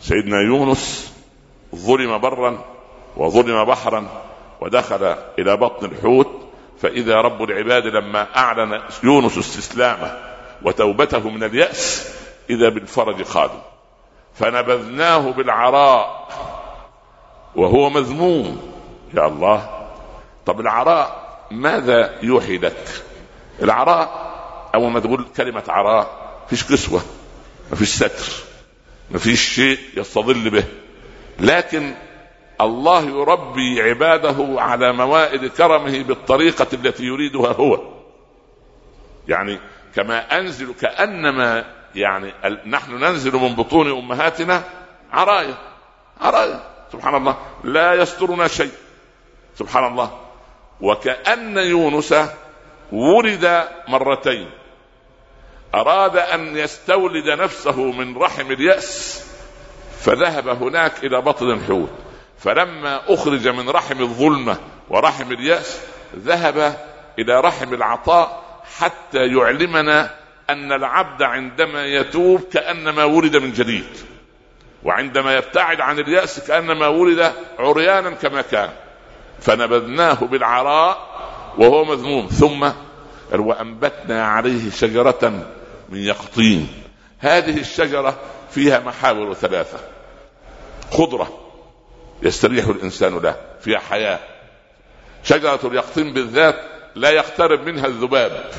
سيدنا 0.00 0.40
يونس 0.40 1.14
ظلم 1.74 2.18
برا 2.18 2.58
وظلم 3.16 3.64
بحرا 3.64 4.08
ودخل 4.60 5.16
إلى 5.38 5.56
بطن 5.56 5.86
الحوت 5.86 6.30
فإذا 6.80 7.14
رب 7.14 7.42
العباد 7.42 7.86
لما 7.86 8.26
أعلن 8.36 8.80
يونس 9.04 9.38
استسلامه 9.38 10.16
وتوبته 10.62 11.30
من 11.30 11.44
اليأس 11.44 12.14
إذا 12.50 12.68
بالفرج 12.68 13.22
قادم 13.22 13.60
فنبذناه 14.34 15.30
بالعراء. 15.30 16.28
وهو 17.58 17.90
مذموم. 17.90 18.72
يا 19.14 19.26
الله. 19.26 19.88
طب 20.46 20.60
العراء 20.60 21.28
ماذا 21.50 22.18
يوحي 22.22 22.58
لك 22.58 23.02
العراء 23.62 24.28
اول 24.74 24.90
ما 24.90 25.00
تقول 25.00 25.26
كلمة 25.36 25.62
عراء 25.68 26.10
فيش 26.48 26.64
كسوه 26.64 27.00
ما 27.70 27.76
فيش 27.76 27.88
ستر 27.88 28.32
ما 29.10 29.18
فيش 29.18 29.40
شيء 29.54 29.78
يستظل 29.96 30.50
به. 30.50 30.64
لكن 31.40 31.94
الله 32.60 33.02
يربي 33.02 33.82
عباده 33.82 34.60
على 34.60 34.92
موائد 34.92 35.46
كرمه 35.46 36.02
بالطريقة 36.02 36.66
التي 36.72 37.04
يريدها 37.04 37.52
هو. 37.52 37.80
يعني 39.28 39.58
كما 39.94 40.38
أنزل 40.38 40.74
كأنما 40.80 41.64
يعني 41.94 42.32
نحن 42.66 42.92
ننزل 42.94 43.36
من 43.36 43.54
بطون 43.54 43.90
أمهاتنا 43.90 44.64
عرايا 45.12 45.54
عرايا 46.20 46.77
سبحان 46.92 47.14
الله 47.14 47.36
لا 47.64 47.94
يسترنا 47.94 48.48
شيء. 48.48 48.72
سبحان 49.58 49.84
الله. 49.84 50.20
وكأن 50.80 51.58
يونس 51.58 52.14
ولد 52.92 53.68
مرتين. 53.88 54.50
أراد 55.74 56.16
أن 56.16 56.56
يستولد 56.56 57.28
نفسه 57.28 57.92
من 57.92 58.16
رحم 58.16 58.52
اليأس 58.52 59.24
فذهب 60.00 60.48
هناك 60.48 61.04
إلى 61.04 61.20
بطن 61.20 61.50
الحوت. 61.50 61.90
فلما 62.38 63.14
أخرج 63.14 63.48
من 63.48 63.70
رحم 63.70 64.00
الظلمة 64.00 64.56
ورحم 64.88 65.32
اليأس 65.32 65.80
ذهب 66.16 66.76
إلى 67.18 67.40
رحم 67.40 67.74
العطاء 67.74 68.42
حتى 68.78 69.26
يعلمنا 69.26 70.14
أن 70.50 70.72
العبد 70.72 71.22
عندما 71.22 71.86
يتوب 71.86 72.40
كأنما 72.52 73.04
ولد 73.04 73.36
من 73.36 73.52
جديد. 73.52 73.86
وعندما 74.84 75.36
يبتعد 75.36 75.80
عن 75.80 75.98
اليأس 75.98 76.40
كأنما 76.40 76.86
ولد 76.88 77.32
عريانا 77.58 78.10
كما 78.10 78.42
كان. 78.42 78.70
فنبذناه 79.40 80.14
بالعراء 80.14 81.08
وهو 81.58 81.84
مذموم. 81.84 82.26
ثم 82.26 82.68
وأنبتنا 83.32 84.26
عليه 84.26 84.70
شجرة 84.70 85.46
من 85.88 85.98
يقطين. 85.98 86.68
هذه 87.18 87.60
الشجرة 87.60 88.18
فيها 88.50 88.78
محاور 88.78 89.34
ثلاثة. 89.34 89.78
خضرة 90.92 91.38
يستريح 92.22 92.66
الإنسان 92.66 93.18
له 93.18 93.36
فيها 93.60 93.78
حياة. 93.78 94.18
شجرة 95.24 95.60
اليقطين 95.64 96.12
بالذات 96.12 96.56
لا 96.94 97.10
يقترب 97.10 97.66
منها 97.66 97.86
الذباب. 97.86 98.50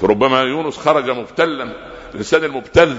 فربما 0.00 0.42
يونس 0.42 0.76
خرج 0.76 1.10
مبتلا 1.10 1.72
الإنسان 2.14 2.44
المبتل 2.44 2.96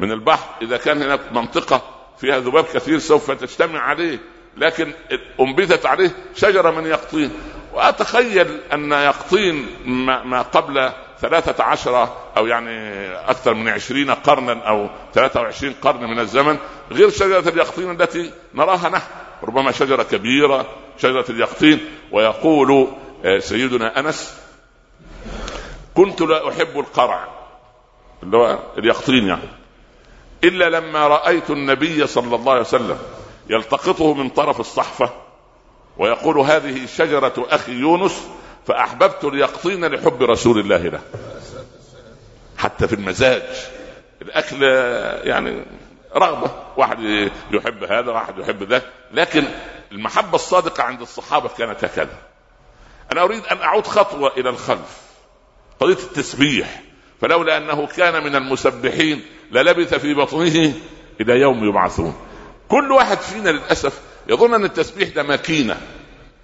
من 0.00 0.12
البحر. 0.12 0.48
إذا 0.62 0.76
كان 0.76 1.02
هناك 1.02 1.20
منطقة 1.32 1.82
فيها 2.18 2.38
ذباب 2.38 2.64
كثير 2.64 2.98
سوف 2.98 3.30
تجتمع 3.30 3.80
عليه 3.80 4.18
لكن 4.56 4.92
أنبتت 5.40 5.86
عليه 5.86 6.10
شجرة 6.36 6.70
من 6.70 6.86
يقطين. 6.86 7.30
وأتخيل 7.72 8.60
أن 8.72 8.92
يقطين 8.92 9.66
ما 10.24 10.42
قبل 10.42 10.92
ثلاثة 11.20 11.64
عشر 11.64 12.08
أو 12.36 12.46
يعني 12.46 13.06
أكثر 13.14 13.54
من 13.54 13.68
عشرين 13.68 14.10
قرنا 14.10 14.68
أو 14.68 14.90
ثلاثة 15.14 15.40
وعشرين 15.40 15.74
قرن 15.82 16.10
من 16.10 16.18
الزمن 16.18 16.58
غير 16.92 17.10
شجرة 17.10 17.48
اليقطين 17.48 17.90
التي 17.90 18.30
نراها 18.54 18.88
نحن. 18.88 19.10
ربما 19.42 19.72
شجرة 19.72 20.02
كبيرة 20.02 20.66
شجرة 20.98 21.24
اليقطين. 21.30 21.80
ويقول 22.12 22.88
آه، 23.24 23.38
سيدنا 23.38 24.00
أنس 24.00 24.40
كنت 25.94 26.20
لا 26.20 26.48
أحب 26.48 26.78
القرع. 26.78 27.28
اللي 28.22 28.36
هو 28.36 28.58
اليقطين 28.78 29.28
يعني. 29.28 29.65
إلا 30.44 30.70
لما 30.70 31.06
رأيت 31.06 31.50
النبي 31.50 32.06
صلى 32.06 32.36
الله 32.36 32.52
عليه 32.52 32.60
وسلم 32.60 32.98
يلتقطه 33.50 34.14
من 34.14 34.28
طرف 34.28 34.60
الصحفة 34.60 35.10
ويقول 35.98 36.38
هذه 36.38 36.86
شجرة 36.86 37.46
أخي 37.50 37.72
يونس 37.72 38.28
فأحببت 38.66 39.24
اليقطين 39.24 39.84
لحب 39.84 40.22
رسول 40.22 40.58
الله 40.58 40.76
له. 40.76 41.00
حتى 42.58 42.88
في 42.88 42.94
المزاج 42.94 43.42
الأكل 44.22 44.62
يعني 45.28 45.64
رغبة 46.16 46.50
واحد 46.76 47.30
يحب 47.50 47.84
هذا 47.84 48.12
واحد 48.12 48.38
يحب 48.38 48.62
ذاك 48.62 48.82
لكن 49.12 49.44
المحبة 49.92 50.34
الصادقة 50.34 50.82
عند 50.82 51.00
الصحابة 51.00 51.48
كانت 51.48 51.84
هكذا. 51.84 52.18
أنا 53.12 53.22
أريد 53.22 53.46
أن 53.46 53.58
أعود 53.62 53.86
خطوة 53.86 54.32
إلى 54.36 54.50
الخلف 54.50 55.00
قضية 55.80 55.92
التسبيح 55.92 56.82
فلولا 57.20 57.56
أنه 57.56 57.86
كان 57.86 58.24
من 58.24 58.36
المسبحين 58.36 59.24
للبث 59.52 59.94
في 59.94 60.14
بطنه 60.14 60.72
إلى 61.20 61.40
يوم 61.40 61.68
يبعثون. 61.68 62.14
كل 62.68 62.92
واحد 62.92 63.18
فينا 63.18 63.50
للأسف 63.50 64.00
يظن 64.28 64.54
أن 64.54 64.64
التسبيح 64.64 65.08
ده 65.08 65.22
ماكينة. 65.22 65.80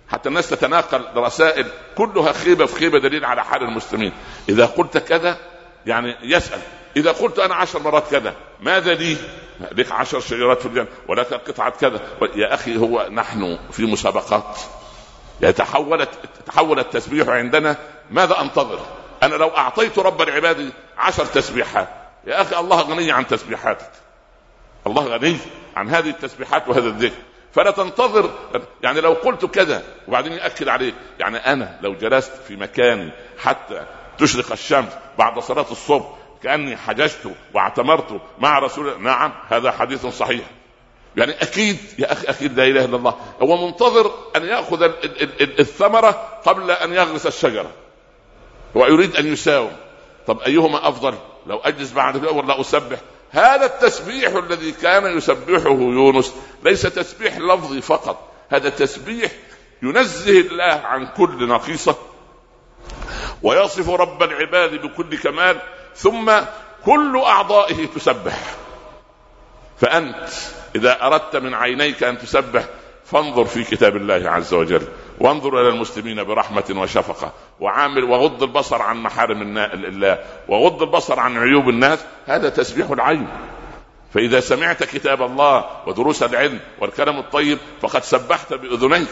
حتى 0.09 0.29
الناس 0.29 0.49
تتناقل 0.49 1.05
رسائل 1.17 1.67
كلها 1.97 2.33
خيبة 2.33 2.67
في 2.67 2.77
خيبة 2.77 2.99
دليل 2.99 3.25
على 3.25 3.45
حال 3.45 3.63
المسلمين. 3.63 4.13
إذا 4.49 4.67
قلت 4.67 4.99
كذا 4.99 5.37
يعني 5.87 6.17
يسأل. 6.23 6.59
إذا 6.97 7.13
قلت 7.13 7.39
أنا 7.39 7.55
عشر 7.55 7.79
مرات 7.79 8.11
كذا 8.11 8.35
ماذا 8.61 8.95
لي؟ 8.95 9.17
لك 9.73 9.93
عشر 9.93 10.21
شجرات 10.21 10.61
في 10.61 10.67
الجنة 10.67 10.87
ولك 11.09 11.35
قطعة 11.35 11.71
كذا. 11.71 12.01
يا 12.35 12.55
أخي 12.55 12.77
هو 12.77 13.09
نحن 13.11 13.59
في 13.71 13.87
مسابقات. 13.87 14.59
يتحولت 15.41 16.09
تحول 16.47 16.79
التسبيح 16.79 17.29
عندنا. 17.29 17.77
ماذا 18.11 18.41
أنتظر؟ 18.41 18.81
أنا 19.23 19.35
لو 19.35 19.49
أعطيت 19.49 19.99
رب 19.99 20.23
العباد 20.23 20.73
عشر 20.99 21.27
تسبيحات 21.27 21.89
يا 22.27 22.41
أخي 22.43 22.59
الله 22.59 22.81
غني 22.81 23.13
عن 23.13 23.27
تسبيحاتك. 23.27 23.91
الله 24.87 25.07
غني 25.07 25.37
عن 25.77 25.89
هذه 25.89 26.11
التسبيحات 26.11 26.69
وهذا 26.69 26.89
الذكر. 26.89 27.23
فلا 27.53 27.71
تنتظر. 27.71 28.31
يعني 28.83 29.01
لو 29.01 29.13
قلت 29.13 29.45
كذا 29.45 29.83
وبعدين 30.09 30.33
يأكد 30.33 30.69
عليك. 30.69 30.95
يعني 31.19 31.37
أنا 31.37 31.79
لو 31.83 31.95
جلست 31.95 32.33
في 32.49 32.57
مكاني 32.57 33.11
حتى 33.39 33.87
تشرق 34.19 34.53
الشمس 34.53 34.93
بعد 35.19 35.39
صلاة 35.39 35.67
الصبح 35.71 36.07
كأني 36.43 36.77
حججت 36.77 37.35
واعتمرت 37.55 38.21
مع 38.39 38.59
رسول 38.59 39.03
نعم 39.03 39.33
هذا 39.49 39.71
حديث 39.71 40.07
صحيح. 40.07 40.45
يعني 41.17 41.33
أكيد 41.33 41.79
يا 41.99 42.13
أخي 42.13 42.27
أكيد 42.27 42.57
لا 42.57 42.65
إله 42.65 42.85
إلا 42.85 42.97
الله. 42.97 43.17
هو 43.43 43.67
منتظر 43.67 44.11
أن 44.37 44.45
يأخذ 44.45 44.83
الثمرة 45.41 46.11
قبل 46.45 46.71
أن 46.71 46.93
يغرس 46.93 47.27
الشجرة. 47.27 47.71
هو 48.77 48.87
يريد 48.87 49.17
أن 49.17 49.33
يساوم. 49.33 49.73
طب 50.27 50.41
أيهما 50.41 50.89
أفضل؟ 50.89 51.15
لو 51.47 51.59
أجلس 51.59 51.93
بعد 51.93 52.27
ولا 52.27 52.61
أسبح. 52.61 52.99
هذا 53.31 53.67
التسبيح 53.67 54.33
الذي 54.33 54.73
كان 54.73 55.17
يسبحه 55.17 55.71
يونس 55.71 56.35
ليس 56.65 56.83
تسبيح 56.83 57.39
لفظي 57.39 57.81
فقط. 57.81 58.29
هذا 58.51 58.69
تسبيح 58.69 59.33
ينزه 59.83 60.41
الله 60.41 60.83
عن 60.85 61.07
كل 61.07 61.49
نقيصه 61.49 61.97
ويصف 63.43 63.91
رب 63.91 64.23
العباد 64.23 64.83
بكل 64.83 65.19
كمال. 65.19 65.61
ثم 65.97 66.33
كل 66.85 67.23
أعضائه 67.27 67.87
تسبح. 67.87 68.55
فأنت 69.81 70.29
إذا 70.77 71.07
أردت 71.07 71.37
من 71.37 71.55
عينيك 71.55 72.03
أن 72.03 72.19
تسبح 72.19 72.65
فانظر 73.05 73.45
في 73.45 73.65
كتاب 73.65 73.97
الله 73.97 74.31
عز 74.31 74.55
وجل. 74.55 74.83
وانظر 75.21 75.61
إلى 75.61 75.69
المسلمين 75.69 76.25
برحمة 76.25 76.75
وشفقة. 76.77 77.33
وعامل 77.61 78.05
وغض 78.05 78.43
البصر 78.43 78.83
عن 78.83 78.97
محارم 78.97 79.59
الله 79.59 80.19
وغض 80.49 80.83
البصر 80.83 81.21
عن 81.21 81.39
عيوب 81.39 81.69
الناس 81.69 82.05
هذا 82.27 82.49
تسبيح 82.49 82.91
العين. 82.91 83.29
فإذا 84.15 84.41
سمعت 84.41 84.85
كتاب 84.85 85.23
الله 85.23 85.65
ودروس 85.87 86.23
العلم 86.23 86.61
والكلام 86.81 87.19
الطيب 87.19 87.59
فقد 87.81 88.03
سبحت 88.03 88.55
بأذنيك. 88.55 89.09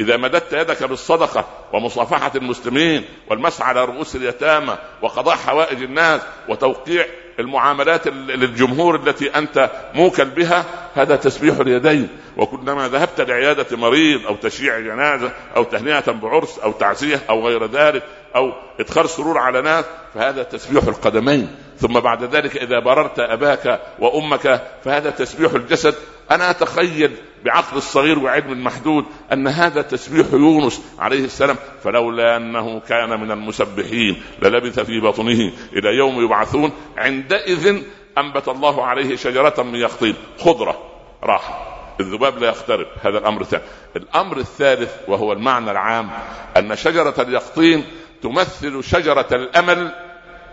إذا 0.00 0.16
مددت 0.16 0.52
يدك 0.52 0.82
بالصدقة 0.82 1.44
ومصافحة 1.72 2.32
المسلمين 2.34 3.04
والمسح 3.30 3.68
على 3.68 3.84
رؤوس 3.84 4.16
اليتامى 4.16 4.78
وقضاء 5.02 5.36
حوائج 5.36 5.82
الناس 5.82 6.20
وتوقيع 6.48 7.06
المعاملات 7.40 8.08
للجمهور 8.08 8.94
التي 8.96 9.28
أنت 9.28 9.70
موكل 9.94 10.24
بها 10.24 10.64
هذا 10.94 11.16
تسبيح 11.16 11.58
اليدين. 11.58 12.08
وكلما 12.36 12.88
ذهبت 12.88 13.20
لعيادة 13.20 13.76
مريض 13.76 14.26
أو 14.26 14.36
تشييع 14.36 14.78
جنازة 14.80 15.32
أو 15.56 15.64
تهنئة 15.64 16.10
بعرس 16.10 16.58
أو 16.58 16.72
تعزية 16.72 17.20
أو 17.30 17.46
غير 17.46 17.66
ذلك 17.66 18.02
أو 18.36 18.52
إدخال 18.80 19.08
سرور 19.08 19.38
على 19.38 19.62
ناس 19.62 19.84
فهذا 20.14 20.42
تسبيح 20.42 20.84
القدمين. 20.84 21.56
ثم 21.78 22.00
بعد 22.00 22.24
ذلك 22.24 22.56
إذا 22.56 22.78
بررت 22.78 23.18
أباك 23.18 23.80
وأمك 23.98 24.62
فهذا 24.84 25.10
تسبيح 25.10 25.52
الجسد. 25.52 25.94
أنا 26.30 26.50
أتخيل 26.50 27.16
بعقل 27.44 27.76
الصغير 27.76 28.18
وعلم 28.18 28.52
المحدود 28.52 29.04
أن 29.32 29.48
هذا 29.48 29.82
تسبيح 29.82 30.26
يونس 30.32 30.82
عليه 30.98 31.24
السلام 31.24 31.56
فلولا 31.84 32.36
أنه 32.36 32.80
كان 32.80 33.20
من 33.20 33.30
المسبحين 33.30 34.22
للبث 34.42 34.80
في 34.80 35.00
بطنه 35.00 35.52
إلى 35.72 35.88
يوم 35.96 36.24
يبعثون 36.24 36.72
عندئذ 36.96 37.82
أنبت 38.18 38.48
الله 38.48 38.86
عليه 38.86 39.16
شجرة 39.16 39.62
من 39.62 39.74
يقطين 39.74 40.14
خضرة 40.38 40.78
راحة. 41.22 41.76
الذباب 42.00 42.38
لا 42.38 42.46
يقترب 42.46 42.86
هذا 43.02 43.18
الأمر 43.18 43.40
الثاني. 43.40 43.62
الأمر 43.96 44.36
الثالث 44.36 44.94
وهو 45.08 45.32
المعنى 45.32 45.70
العام 45.70 46.10
أن 46.56 46.76
شجرة 46.76 47.14
اليقطين 47.18 47.84
تمثل 48.22 48.84
شجرة 48.84 49.26
الأمل 49.32 49.92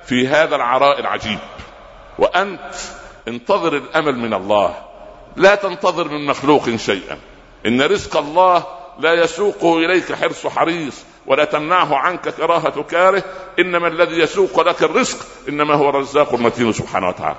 في 0.04 0.28
هذا 0.28 0.56
العراء 0.56 1.00
العجيب. 1.00 1.39
وأنت 2.19 2.73
انتظر 3.28 3.78
الأمل 3.78 4.17
من 4.17 4.34
الله. 4.34 4.76
لا 5.38 5.56
تنتظر 5.56 6.08
من 6.08 6.26
مخلوق 6.26 6.76
شيئا. 6.76 7.17
إن 7.65 7.82
رزق 7.82 8.17
الله 8.17 8.65
لا 9.00 9.13
يسوقه 9.13 9.78
إليك 9.78 10.13
حرص 10.13 10.47
حريص 10.47 11.04
ولا 11.26 11.45
تمنعه 11.45 11.95
عنك 11.95 12.30
كراهة 12.30 12.84
كاره. 12.84 13.23
إنما 13.60 13.88
الذي 13.88 14.19
يسوق 14.19 14.67
لك 14.67 14.84
الرزق 14.84 15.17
إنما 15.50 15.73
هو 15.73 15.89
الرزاق 15.89 16.34
المتين 16.34 16.73
سبحانه 16.73 17.08
وتعالى. 17.08 17.38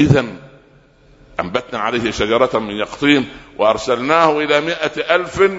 إذا 0.00 0.26
أنبتنا 1.40 1.78
عليه 1.78 2.10
شجرة 2.10 2.58
من 2.58 2.74
يقطين 2.74 3.28
وأرسلناه 3.58 4.38
إلى 4.38 4.60
مائة 4.60 5.14
ألف 5.14 5.50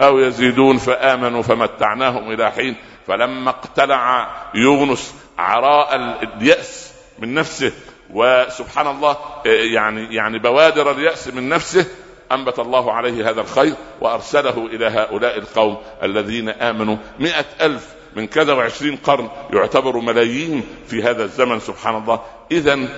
أو 0.00 0.18
يزيدون 0.18 0.78
فآمنوا 0.78 1.42
فمتعناهم 1.42 2.32
إلى 2.32 2.52
حين. 2.52 2.76
فلما 3.06 3.50
اقتلع 3.50 4.30
يونس 4.54 5.14
عراء 5.38 5.96
اليأس 6.22 6.92
من 7.18 7.34
نفسه 7.34 7.72
وسبحان 8.10 8.86
الله 8.86 9.16
يعني 9.46 10.14
يعني 10.14 10.38
بوادر 10.38 10.90
اليأس 10.90 11.28
من 11.28 11.48
نفسه 11.48 11.86
أنبت 12.32 12.58
الله 12.58 12.92
عليه 12.92 13.30
هذا 13.30 13.40
الخير 13.40 13.74
وأرسله 14.00 14.66
إلى 14.66 14.86
هؤلاء 14.86 15.38
القوم 15.38 15.76
الذين 16.02 16.48
آمنوا. 16.48 16.96
مئة 17.18 17.44
ألف 17.60 17.94
من 18.16 18.26
كذا 18.26 18.52
وعشرين 18.52 18.96
قرن 18.96 19.28
يعتبر 19.52 19.96
ملايين 19.96 20.64
في 20.86 21.02
هذا 21.02 21.24
الزمن 21.24 21.60
سبحان 21.60 21.96
الله. 21.96 22.20
إذا 22.52 22.88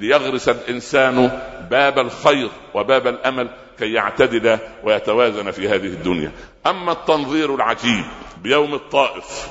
ليغرس 0.00 0.48
الإنسان 0.48 1.40
باب 1.70 1.98
الخير 1.98 2.48
وباب 2.74 3.06
الأمل 3.06 3.50
كي 3.78 3.92
يعتدل 3.92 4.58
ويتوازن 4.84 5.50
في 5.50 5.68
هذه 5.68 5.86
الدنيا. 5.86 6.32
أما 6.66 6.92
التنظير 6.92 7.54
العجيب 7.54 8.04
بيوم 8.42 8.74
الطائف 8.74 9.48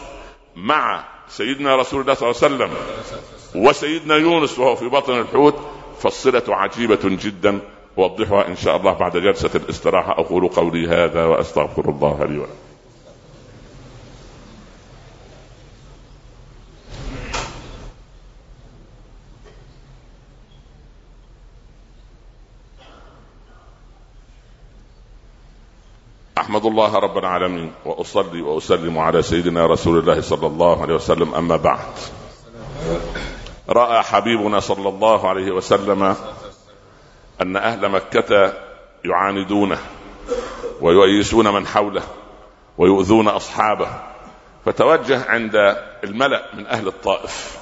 مع 0.55 1.03
سيدنا 1.29 1.75
رسول 1.75 2.01
الله 2.01 2.13
صلى 2.13 2.29
الله 2.29 2.41
عليه 2.43 2.55
وسلم 2.55 2.77
وسيدنا 3.55 4.15
يونس 4.15 4.59
وهو 4.59 4.75
في 4.75 4.87
بطن 4.87 5.19
الحوت 5.19 5.55
فالصلة 5.99 6.43
عجيبة 6.47 6.99
جدا. 7.03 7.59
أوضحها 7.97 8.47
إن 8.47 8.55
شاء 8.55 8.77
الله 8.77 8.93
بعد 8.93 9.17
جلسة 9.17 9.49
الاستراحة. 9.55 10.11
أقول 10.19 10.47
قولي 10.47 10.87
هذا 10.87 11.25
وأستغفر 11.25 11.89
الله 11.89 12.25
لي 12.25 12.37
ولكم. 12.37 12.51
أحمد 26.37 26.65
الله 26.65 26.95
رب 26.95 27.17
العالمين 27.17 27.71
وأصلي 27.85 28.41
وأسلم 28.41 28.97
على 28.97 29.21
سيدنا 29.21 29.65
رسول 29.65 29.99
الله 29.99 30.21
صلى 30.21 30.47
الله 30.47 30.81
عليه 30.81 30.95
وسلم. 30.95 31.35
أما 31.35 31.55
بعد. 31.55 31.93
رأى 33.69 34.03
حبيبنا 34.03 34.59
صلى 34.59 34.89
الله 34.89 35.29
عليه 35.29 35.51
وسلم 35.51 36.15
أن 37.41 37.55
أهل 37.55 37.89
مكة 37.89 38.53
يعاندونه 39.05 39.77
ويؤيسون 40.81 41.53
من 41.53 41.67
حوله 41.67 42.03
ويؤذون 42.77 43.27
أصحابه. 43.27 43.87
فتوجه 44.65 45.29
عند 45.29 45.55
الملأ 46.03 46.49
من 46.53 46.67
أهل 46.67 46.87
الطائف. 46.87 47.57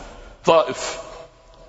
طائف 0.45 0.97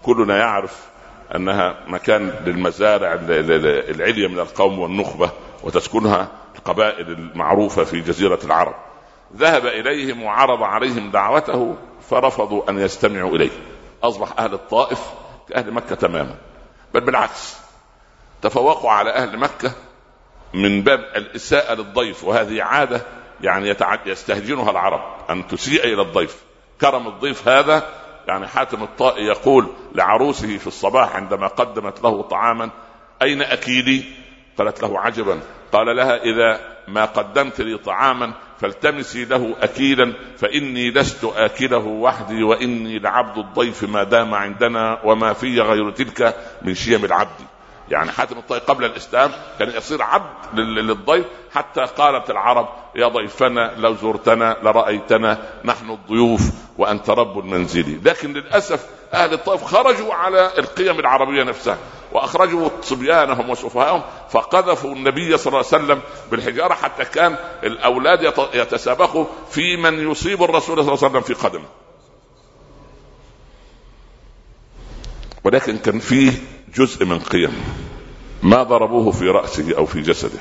كلنا 0.03 0.39
يعرف 0.39 0.87
أنها 1.35 1.77
مكان 1.87 2.33
للمزارع 2.47 3.13
العليا 3.29 4.29
من 4.29 4.39
القوم 4.39 4.79
والنخبة 4.79 5.31
وتسكنها 5.63 6.29
القبائل 6.57 7.11
المعروفة 7.11 7.85
في 7.85 8.01
جزيرة 8.01 8.39
العرب. 8.45 8.75
ذهب 9.37 9.67
إليهم 9.67 10.23
وعرض 10.23 10.63
عليهم 10.63 11.11
دعوته 11.11 11.77
فرفضوا 12.11 12.71
أن 12.71 12.79
يستمعوا 12.79 13.37
إليه. 13.37 13.51
أصبح 14.09 14.29
أهل 14.39 14.55
الطائف 14.55 15.01
كأهل 15.49 15.73
مكة 15.73 15.95
تماما. 15.95 16.37
بل 16.95 17.01
بالعكس 17.01 17.57
تفوقوا 18.43 18.91
على 18.91 19.11
أهل 19.11 19.39
مكة 19.39 19.73
من 20.55 20.83
باب 20.83 20.99
الإساءة 20.99 21.75
للضيف 21.75 22.25
وهذه 22.25 22.63
عادة 22.63 23.03
يعني 23.41 23.77
يستهجنها 24.07 24.71
العرب 24.71 25.01
أن 25.31 25.47
تسيء 25.49 25.85
إلى 25.85 26.03
الضيف. 26.03 26.43
كرم 26.81 27.09
الضيف 27.09 27.49
هذا 27.49 27.89
يعني 28.29 28.47
حاتم 28.47 28.83
الطائي 28.83 29.25
يقول 29.25 29.69
لعروسه 29.95 30.59
في 30.59 30.67
الصباح 30.67 31.17
عندما 31.17 31.47
قدمت 31.47 32.03
له 32.03 32.23
طعاما 32.23 32.71
أين 33.23 33.43
أكيدي؟ 33.43 34.05
قالت 34.59 34.83
له 34.83 35.01
عجبا. 35.01 35.41
قال 35.73 35.97
لها 35.97 36.17
إذا 36.17 36.61
ما 36.89 37.05
قدمت 37.05 37.61
لي 37.61 37.79
طعاما 37.79 38.33
فالتمسي 38.65 39.25
له 39.25 39.57
اكيلا 39.61 40.13
فإني 40.39 40.91
لست 40.91 41.25
آكله 41.25 41.87
وحدي 41.87 42.43
وإني 42.43 42.99
لعبد 42.99 43.39
الضيف 43.39 43.85
ما 43.85 44.03
دام 44.03 44.35
عندنا 44.35 45.01
وما 45.05 45.33
في 45.33 45.61
غير 45.61 45.91
تلك 45.91 46.37
من 46.63 46.75
شيم 46.75 47.05
العبد. 47.05 47.54
يعني 47.91 48.13
حاتم 48.13 48.39
الطائي 48.39 48.61
قبل 48.61 48.85
الإسلام 48.85 49.33
كان 49.59 49.71
يصير 49.71 50.03
عبد 50.03 50.59
للضيف 50.59 51.25
حتى 51.55 51.81
قالت 51.81 52.31
العرب 52.31 52.69
يا 52.97 53.09
ضيفنا 53.09 53.75
لو 53.77 53.95
زرتنا 53.95 54.57
لرأيتنا 54.63 55.39
نحن 55.65 55.91
الضيوف 55.91 56.41
وأنت 56.79 57.11
رب 57.11 57.39
المنزل 57.39 58.01
لكن 58.05 58.33
للأسف 58.33 58.87
أهل 59.15 59.33
الطائف 59.33 59.65
خرجوا 59.65 60.15
على 60.15 60.51
القيم 60.59 61.01
العربية 61.01 61.43
نفسها 61.43 61.79
وأخرجوا 62.13 62.69
صبيانهم 62.83 63.51
وسفهاءهم 63.51 64.03
فقذفوا 64.31 64.93
النبي 64.95 65.37
صلى 65.37 65.47
الله 65.47 65.67
عليه 65.73 65.85
وسلم 65.85 66.01
بالحجارة 66.31 66.75
حتى 66.75 67.05
كان 67.05 67.37
الأولاد 67.63 68.33
يتسابقوا 68.55 69.25
في 69.51 69.77
من 69.77 70.11
يصيب 70.11 70.43
الرسول 70.43 70.85
صلى 70.85 70.95
الله 70.95 71.05
عليه 71.05 71.19
وسلم 71.19 71.21
في 71.21 71.35
قدمه 71.35 71.67
ولكن 75.45 75.79
كان 75.79 75.99
فيه 75.99 76.33
جزء 76.77 77.05
من 77.05 77.19
قيم 77.19 77.53
ما 78.43 78.63
ضربوه 78.63 79.11
في 79.11 79.29
رأسه 79.29 79.77
أو 79.77 79.87
في 79.87 80.01
جسده. 80.01 80.41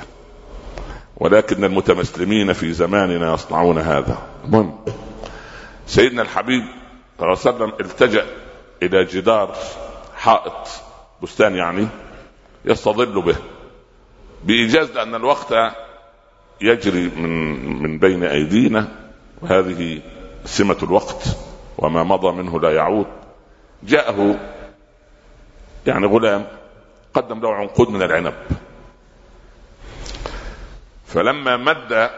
ولكن 1.18 1.64
المتمسلمين 1.64 2.54
في 2.54 2.74
زماننا 2.74 3.34
يصنعون 3.34 3.78
هذا. 3.78 4.18
المهم 4.46 4.76
سيدنا 5.88 6.22
الحبيب 6.22 6.64
صلى 7.20 7.28
الله 7.28 7.40
عليه 7.46 7.56
وسلم 7.56 7.74
التجأ 7.80 8.26
إلى 8.84 9.06
جدار 9.06 9.56
حائط 10.16 10.68
بستان 11.24 11.56
يعني 11.56 11.88
يستظل 12.66 13.22
به 13.22 13.36
بإيجاز 14.44 14.92
لأن 14.92 15.16
الوقت 15.16 15.54
يجري 16.62 17.10
من 17.18 17.84
من 17.84 18.00
بين 18.00 18.24
أيدينا. 18.24 18.88
وهذه 19.42 20.02
سمة 20.46 20.78
الوقت 20.84 21.24
وما 21.78 22.04
مضى 22.04 22.32
منه 22.32 22.60
لا 22.60 22.72
يعود. 22.72 23.08
جاءه 23.84 24.40
يعني 25.88 26.06
غلام 26.06 26.48
قدم 27.14 27.40
له 27.40 27.54
عنقود 27.54 27.90
من 27.90 28.02
العنب. 28.02 28.34
فلما 31.06 31.58
مد 31.58 32.10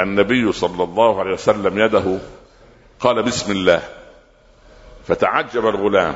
النبي 0.00 0.52
صلى 0.52 0.84
الله 0.84 1.20
عليه 1.20 1.32
وسلم 1.32 1.78
يده 1.78 2.18
قال 3.00 3.22
بسم 3.22 3.52
الله. 3.52 3.82
فتعجب 5.06 5.66
الغلام 5.66 6.14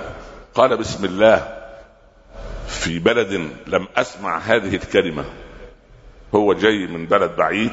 قال 0.54 0.76
بسم 0.76 1.04
الله. 1.04 1.58
في 2.68 2.98
بلد 2.98 3.32
لم 3.66 3.88
أسمع 3.96 4.38
هذه 4.38 4.74
الكلمة. 4.74 5.24
هو 6.34 6.52
جاي 6.52 6.86
من 6.86 7.06
بلد 7.06 7.36
بعيد 7.36 7.72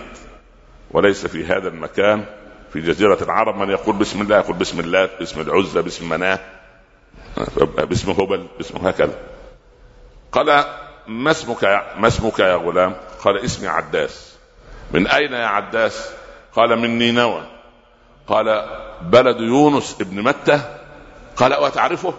وليس 0.91 1.27
في 1.27 1.45
هذا 1.45 1.67
المكان. 1.67 2.25
في 2.73 2.81
جزيرة 2.81 3.17
العرب 3.21 3.55
من 3.55 3.69
يقول 3.69 3.95
بسم 3.95 4.21
الله 4.21 4.37
يقول 4.37 4.55
بسم 4.55 4.79
الله 4.79 5.09
باسم 5.19 5.41
العزة 5.41 5.81
باسم 5.81 6.09
مناة. 6.09 6.39
باسم 7.77 8.11
هبل 8.11 8.47
باسم 8.57 8.87
هكذا. 8.87 9.19
قال 10.31 10.65
ما 11.07 11.31
اسمك 11.31 11.63
ما 11.97 12.07
اسمك 12.07 12.39
يا 12.39 12.55
غلام؟ 12.55 12.95
قال 13.23 13.37
اسمي 13.37 13.67
عداس. 13.67 14.35
من 14.91 15.07
أين 15.07 15.33
يا 15.33 15.45
عداس؟ 15.45 16.09
قال 16.55 16.79
من 16.79 16.97
نينوى 16.97 17.43
قال 18.27 18.69
بلد 19.01 19.39
يونس 19.39 19.97
ابن 20.01 20.23
متى 20.23 20.61
قال 21.35 21.53
وتعرفه؟ 21.53 22.13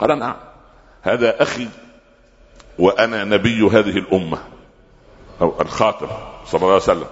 قال 0.00 0.18
نعم. 0.18 0.36
هذا 1.02 1.42
أخي 1.42 1.68
وأنا 2.78 3.24
نبي 3.24 3.62
هذه 3.62 3.98
الأمة. 3.98 4.38
أو 5.40 5.60
الخاتم 5.60 6.08
صلى 6.46 6.58
الله 6.58 6.72
عليه 6.72 6.82
وسلم. 6.82 7.06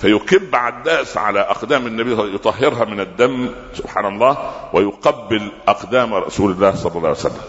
فيكب 0.00 0.56
عداس 0.56 1.16
على 1.16 1.40
أقدام 1.40 1.86
النبي 1.86 2.34
يطهرها 2.34 2.84
من 2.84 3.00
الدم 3.00 3.50
سبحان 3.74 4.06
الله 4.06 4.50
ويقبل 4.72 5.52
أقدام 5.68 6.14
رسول 6.14 6.52
الله 6.52 6.74
صلى 6.74 6.96
الله 6.96 7.08
عليه 7.08 7.18
وسلم. 7.18 7.42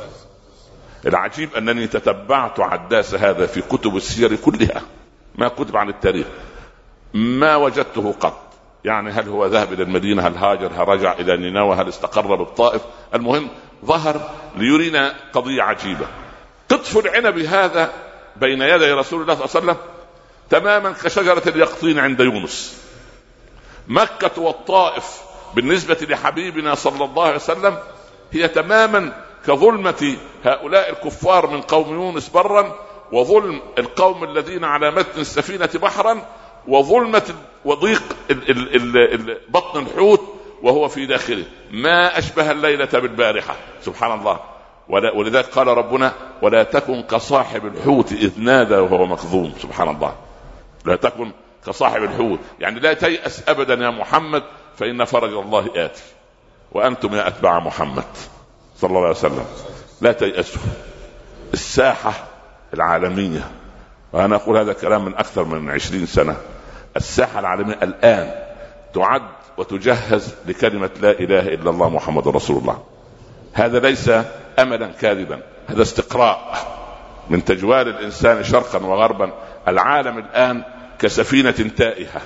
العجيب 1.05 1.55
أنني 1.55 1.87
تتبعت 1.87 2.59
عداس 2.59 3.15
هذا 3.15 3.45
في 3.45 3.61
كتب 3.61 3.95
السير 3.95 4.35
كلها 4.35 4.81
ما 5.35 5.47
كتب 5.47 5.77
عن 5.77 5.89
التاريخ 5.89 6.27
ما 7.13 7.55
وجدته 7.55 8.15
قط. 8.19 8.41
يعني 8.85 9.11
هل 9.11 9.29
هو 9.29 9.45
ذهب 9.45 9.73
إلى 9.73 9.83
المدينة 9.83 10.27
هل 10.27 10.35
هاجر 10.35 10.71
هل 10.75 10.87
رجع 10.87 11.13
إلى 11.13 11.37
نينوى 11.37 11.75
هل 11.75 11.87
استقر 11.87 12.35
بالطائف؟ 12.35 12.81
المهم 13.13 13.47
ظهر 13.85 14.29
ليرينا 14.57 15.13
قضية 15.33 15.61
عجيبة. 15.61 16.05
قطف 16.69 16.97
العنب 16.97 17.37
هذا 17.37 17.91
بين 18.35 18.61
يدي 18.61 18.91
رسول 18.91 19.21
الله 19.21 19.35
صلى 19.35 19.45
الله 19.45 19.55
عليه 19.55 19.71
وسلم 19.71 20.00
تماما 20.51 20.91
كشجرة 20.91 21.43
اليقطين 21.47 21.99
عند 21.99 22.19
يونس. 22.19 22.83
مكة 23.87 24.41
والطائف 24.41 25.21
بالنسبة 25.55 25.97
لحبيبنا 26.09 26.75
صلى 26.75 27.05
الله 27.05 27.23
عليه 27.23 27.35
وسلم 27.35 27.77
هي 28.31 28.47
تماما 28.47 29.23
كظلمة 29.47 30.15
هؤلاء 30.43 30.89
الكفار 30.89 31.47
من 31.47 31.61
قوم 31.61 31.93
يونس 31.93 32.29
برا 32.29 32.75
وظلم 33.11 33.61
القوم 33.77 34.23
الذين 34.23 34.63
على 34.63 34.91
متن 34.91 35.21
السفينة 35.21 35.69
بحرا 35.81 36.25
وظلمة 36.67 37.35
وضيق 37.65 38.03
بطن 39.49 39.79
الحوت 39.79 40.21
وهو 40.63 40.87
في 40.87 41.05
داخله. 41.05 41.45
ما 41.71 42.17
أشبه 42.17 42.51
الليلة 42.51 42.89
بالبارحة. 42.93 43.55
سبحان 43.81 44.19
الله. 44.19 44.39
ولذلك 44.89 45.45
قال 45.45 45.67
ربنا 45.67 46.13
ولا 46.41 46.63
تكن 46.63 47.01
كصاحب 47.01 47.65
الحوت 47.65 48.11
إذ 48.11 48.31
نادى 48.41 48.75
وهو 48.75 49.05
مكظوم 49.05 49.53
سبحان 49.61 49.89
الله. 49.89 50.15
لا 50.85 50.95
تكن 50.95 51.31
كصاحب 51.65 52.03
الحوت. 52.03 52.39
يعني 52.59 52.79
لا 52.79 52.93
تيأس 52.93 53.49
أبدا 53.49 53.73
يا 53.73 53.89
محمد 53.89 54.43
فإن 54.77 55.05
فرج 55.05 55.33
الله 55.33 55.69
آتي. 55.75 56.01
وأنتم 56.71 57.15
يا 57.15 57.27
أتباع 57.27 57.59
محمد 57.59 58.03
صلى 58.77 58.87
الله 58.87 58.99
عليه 58.99 59.09
وسلم. 59.09 59.45
لا 60.01 60.11
تيأسوا. 60.11 60.61
الساحة 61.53 62.13
العالمية 62.73 63.51
وأنا 64.13 64.35
أقول 64.35 64.57
هذا 64.57 64.71
الكلام 64.71 65.05
من 65.05 65.15
أكثر 65.15 65.43
من 65.43 65.69
عشرين 65.69 66.05
سنة. 66.05 66.37
الساحة 66.97 67.39
العالمية 67.39 67.77
الآن 67.83 68.31
تعد 68.93 69.21
وتجهز 69.57 70.35
لكلمة 70.47 70.89
لا 71.01 71.11
إله 71.11 71.39
إلا 71.39 71.69
الله 71.69 71.89
محمد 71.89 72.27
رسول 72.27 72.57
الله. 72.57 72.83
هذا 73.53 73.79
ليس 73.79 74.11
أملا 74.59 74.87
كاذبا 74.87 75.41
هذا 75.67 75.81
استقراء. 75.81 76.70
من 77.29 77.45
تجوال 77.45 77.87
الإنسان 77.87 78.43
شرقا 78.43 78.85
وغربا 78.85 79.31
العالم 79.67 80.17
الآن 80.17 80.63
كسفينة 80.99 81.51
تائهة. 81.51 82.21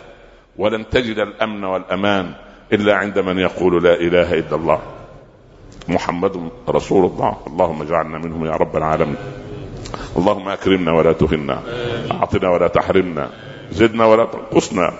ولن 0.57 0.89
تجد 0.89 1.17
الأمن 1.17 1.63
والأمان 1.63 2.33
إلا 2.73 2.95
عند 2.95 3.19
من 3.19 3.39
يقول 3.39 3.83
لا 3.83 3.93
إله 3.93 4.33
إلا 4.33 4.55
الله. 4.55 4.81
محمد 5.87 6.49
رسول 6.69 7.05
الله. 7.05 7.37
اللهم 7.47 7.81
اجعلنا 7.81 8.17
منهم 8.17 8.45
يا 8.45 8.51
رب 8.51 8.77
العالمين. 8.77 9.17
اللهم 10.17 10.49
أكرمنا 10.49 10.93
ولا 10.93 11.13
تهنا. 11.13 11.61
أعطنا 12.11 12.49
ولا 12.49 12.67
تحرمنا. 12.67 13.29
زدنا 13.71 14.05
ولا 14.05 14.25
تنقصنا. 14.25 14.93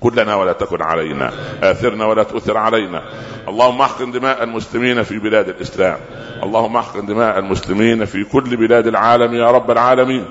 كلنا 0.00 0.34
ولا 0.34 0.52
تكن 0.52 0.82
علينا. 0.82 1.32
آثرنا 1.62 2.04
ولا 2.04 2.22
تؤثر 2.22 2.56
علينا. 2.56 3.02
اللهم 3.48 3.80
احقن 3.80 4.10
دماء 4.10 4.42
المسلمين 4.42 5.02
في 5.02 5.18
بلاد 5.18 5.48
الإسلام. 5.48 5.96
اللهم 6.42 6.76
احقن 6.76 7.06
دماء 7.06 7.38
المسلمين 7.38 8.04
في 8.04 8.24
كل 8.24 8.56
بلاد 8.56 8.86
العالم 8.86 9.34
يا 9.34 9.50
رب 9.50 9.70
العالمين. 9.70 10.24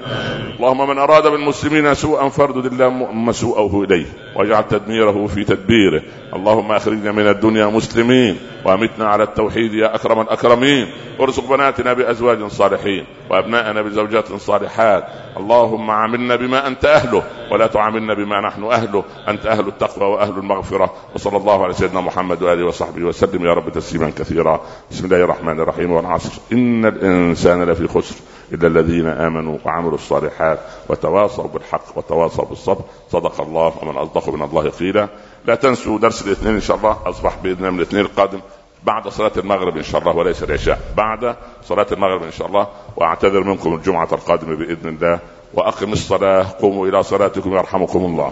اللهم 0.60 0.90
من 0.90 0.98
أراد 0.98 1.28
بالمسلمين 1.28 1.94
سوءا 1.94 2.30
فاردد 2.30 2.66
اللهم 2.66 3.32
سوءه 3.32 3.84
إليه 3.84 4.06
واجعل 4.36 4.68
تدميره 4.68 5.28
في 5.28 5.44
تدبيره. 5.44 6.02
اللهم 6.34 6.72
أخرجنا 6.72 7.12
من 7.12 7.28
الدنيا 7.28 7.66
مسلمين 7.66 8.38
وأمتنا 8.66 9.08
على 9.08 9.24
التوحيد 9.24 9.74
يا 9.74 9.96
أكرم 9.96 10.22
الأكرمين. 10.22 10.88
وارزق 11.20 11.50
بناتنا 11.50 11.94
بأزواج 11.94 12.48
صالحين 12.48 13.06
وأبناءنا 13.30 13.82
بزوجات 13.82 14.34
صالحات. 14.34 15.04
اللهم 15.38 15.92
عاملنا 15.92 16.36
بما 16.36 16.68
أنت 16.68 16.86
أهله 16.86 17.24
ولا 17.52 17.68
تعاملنا 17.68 18.14
بما 18.14 18.42
نحن 18.42 18.64
أهله. 18.64 19.04
أنت 19.28 19.46
أهل 19.56 19.68
التقوى 19.68 20.08
وأهل 20.08 20.38
المغفرة 20.38 20.94
وصلى 21.16 21.38
الله 21.38 21.64
على 21.64 21.74
سيدنا 21.74 22.02
محمد 22.02 22.44
وآله 22.44 22.66
وصحبه 22.66 23.04
وسلم. 23.04 23.46
يا 23.46 23.54
رب 23.54 23.70
تسليما 23.70 24.12
كثيرا. 24.18 24.62
بسم 24.92 25.06
الله 25.06 25.18
الرحمن 25.18 25.60
الرحيم. 25.60 25.92
والعصر. 25.92 26.32
إن 26.54 26.86
الإنسان 26.86 27.64
لفي 27.64 27.88
خسر 27.88 28.16
إلا 28.52 28.68
الذين 28.68 29.08
آمنوا 29.08 29.58
وعملوا 29.66 29.96
الصالحات 29.96 30.60
وتواصوا 30.90 31.48
بالحق 31.48 31.98
وتواصوا 31.98 32.46
بالصبر. 32.46 32.82
صدق 33.12 33.42
الله 33.42 33.74
ومن 33.82 33.98
أصدق 33.98 34.30
من 34.30 34.42
الله 34.42 34.70
قيلا. 34.70 35.08
لا 35.46 35.56
تنسوا 35.56 36.00
درس 36.00 36.28
الاثنين 36.28 36.54
إن 36.54 36.62
شاء 36.62 36.78
الله. 36.78 36.98
أصبح 37.06 37.36
بإذن 37.44 37.58
الله 37.58 37.70
من 37.70 37.78
الاثنين 37.78 38.06
القادم 38.06 38.40
بعد 38.84 39.08
صلاة 39.08 39.32
المغرب 39.38 39.78
إن 39.78 39.84
شاء 39.84 40.02
الله 40.02 40.16
وليس 40.16 40.44
العشاء. 40.44 40.80
بعد 40.98 41.36
صلاة 41.64 41.88
المغرب 41.92 42.24
إن 42.24 42.32
شاء 42.32 42.48
الله. 42.48 42.68
وأعتذر 42.98 43.44
منكم 43.44 43.76
الجمعة 43.76 44.10
القادمة 44.12 44.56
بإذن 44.56 44.90
الله. 44.90 45.20
وأقم 45.54 45.94
الصلاة. 45.94 46.46
قوموا 46.62 46.88
إلى 46.88 47.04
صلاتكم 47.04 47.54
يرحمكم 47.54 48.00
الله. 48.06 48.32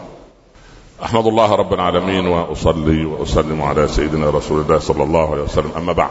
أحمد 1.03 1.27
الله 1.27 1.55
رب 1.55 1.73
العالمين 1.73 2.27
وأصلي 2.27 3.05
وأسلم 3.05 3.61
على 3.61 3.87
سيدنا 3.87 4.29
رسول 4.29 4.61
الله 4.61 4.79
صلى 4.79 5.03
الله 5.03 5.31
عليه 5.31 5.41
وسلم. 5.41 5.71
أما 5.77 5.93
بعد 5.93 6.09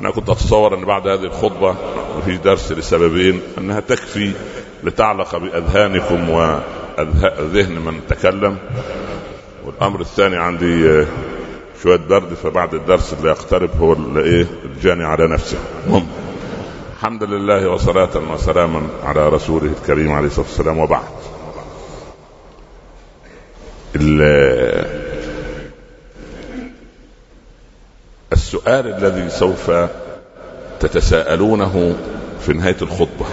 أنا 0.00 0.10
كنت 0.10 0.28
أتصور 0.30 0.74
أن 0.74 0.84
بعد 0.84 1.06
هذه 1.08 1.24
الخطبة 1.24 1.74
في 2.24 2.36
درس 2.36 2.72
لسببين 2.72 3.40
أنها 3.58 3.80
تكفي 3.80 4.32
لتعلق 4.84 5.36
بأذهانكم 5.36 6.30
وذهن 6.30 7.72
من 7.72 8.00
تكلم. 8.08 8.56
والأمر 9.66 10.00
الثاني 10.00 10.36
عندي 10.36 11.06
شوية 11.82 11.96
برد 11.96 12.34
فبعد 12.34 12.74
الدرس 12.74 13.12
اللي 13.12 13.30
يقترب 13.30 13.70
هو 13.80 13.92
اللي 13.92 14.22
إيه 14.22 14.46
الجاني 14.64 15.04
على 15.04 15.28
نفسه 15.28 15.58
هم. 15.88 16.06
الحمد 16.96 17.22
لله 17.22 17.68
وصلاة 17.70 18.32
وسلاما 18.32 18.82
على 19.04 19.28
رسوله 19.28 19.72
الكريم 19.80 20.12
عليه 20.12 20.26
الصلاة 20.26 20.46
والسلام. 20.46 20.78
وبعد 20.78 21.02
السؤال 28.32 28.86
الذي 28.86 29.30
سوف 29.30 29.70
تتساءلونه 30.80 31.96
في 32.40 32.52
نهاية 32.52 32.76
الخطبة. 32.82 33.26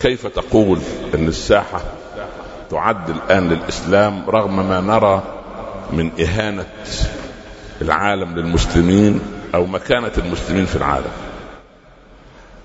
كيف 0.00 0.26
تقول 0.26 0.78
أن 1.14 1.28
الساحة 1.28 1.80
تعد 2.70 3.10
الآن 3.10 3.48
للإسلام 3.48 4.30
رغم 4.30 4.68
ما 4.68 4.80
نرى 4.80 5.22
من 5.92 6.10
إهانة 6.20 6.66
العالم 7.82 8.36
للمسلمين 8.36 9.20
أو 9.54 9.66
مكانة 9.66 10.12
المسلمين 10.18 10.66
في 10.66 10.76
العالم؟ 10.76 11.12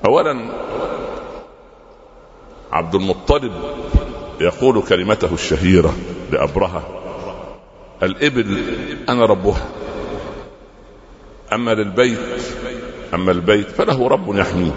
اولا 0.05 0.39
عبد 2.71 2.95
المطلب 2.95 3.51
يقول 4.41 4.81
كلمته 4.81 5.33
الشهيرة 5.33 5.93
لأبرهة. 6.35 6.83
الإبل 8.03 8.63
أنا 9.09 9.25
ربها. 9.25 9.65
أما 11.53 11.71
للبيت 11.71 12.19
أما 13.13 13.31
البيت 13.31 13.69
فله 13.69 14.07
رب 14.07 14.35
يحميه. 14.35 14.71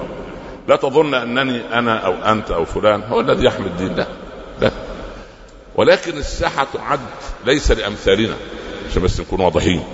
لا 0.68 0.76
تظن 0.76 1.14
أنني 1.14 1.78
أنا 1.78 1.98
أو 1.98 2.14
أنت 2.14 2.50
أو 2.50 2.64
فلان 2.64 3.02
هو 3.02 3.20
الذي 3.20 3.44
يحمي 3.44 3.66
الدين 3.66 3.94
لا 3.94 4.06
لا. 4.60 4.70
ولكن 5.74 6.16
الساحة 6.16 6.66
تعد 6.74 7.00
ليس 7.46 7.70
لأمثالنا. 7.70 8.36
عشان 8.90 9.02
بس 9.02 9.20
نكون 9.20 9.40
واضحين. 9.40 9.84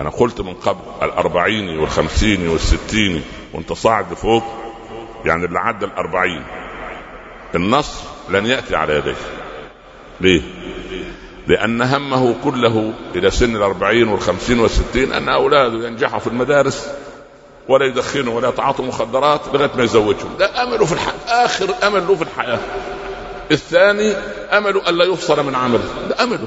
أنا 0.00 0.10
قلت 0.10 0.40
من 0.40 0.54
قبل 0.54 0.80
الأربعين 1.02 1.78
والخمسين 1.78 2.48
والستين 2.48 3.22
وأنت 3.54 3.72
صاعد 3.72 4.12
لفوق 4.12 4.44
يعني 5.24 5.44
اللي 5.44 5.58
عدى 5.58 5.84
الأربعين. 5.84 6.42
النصر 7.54 8.04
لن 8.28 8.46
يأتي 8.46 8.76
على 8.76 8.96
يديه 8.96 9.16
ليه؟ 10.20 10.42
لأن 11.46 11.82
همه 11.82 12.34
كله 12.44 12.92
إلى 13.14 13.30
سن 13.30 13.56
الأربعين 13.56 14.08
والخمسين 14.08 14.60
والستين 14.60 15.12
أن 15.12 15.28
أولاده 15.28 15.86
ينجحوا 15.88 16.18
في 16.18 16.26
المدارس 16.26 16.88
ولا 17.68 17.86
يدخنوا 17.86 18.36
ولا 18.36 18.48
يتعاطوا 18.48 18.84
مخدرات 18.84 19.40
لغاية 19.54 19.70
ما 19.76 19.84
يزوجهم. 19.84 20.36
ده 20.38 20.62
أمله 20.62 20.84
في 20.84 20.92
الحياة 20.92 21.44
آخر 21.44 21.74
أمل 21.86 22.06
له 22.08 22.14
في 22.14 22.22
الحياة. 22.22 22.58
الثاني 23.50 24.12
أمله 24.52 24.88
ألا 24.88 25.04
يفصل 25.04 25.46
من 25.46 25.54
عمله. 25.54 25.84
ده 26.08 26.24
أمله. 26.24 26.46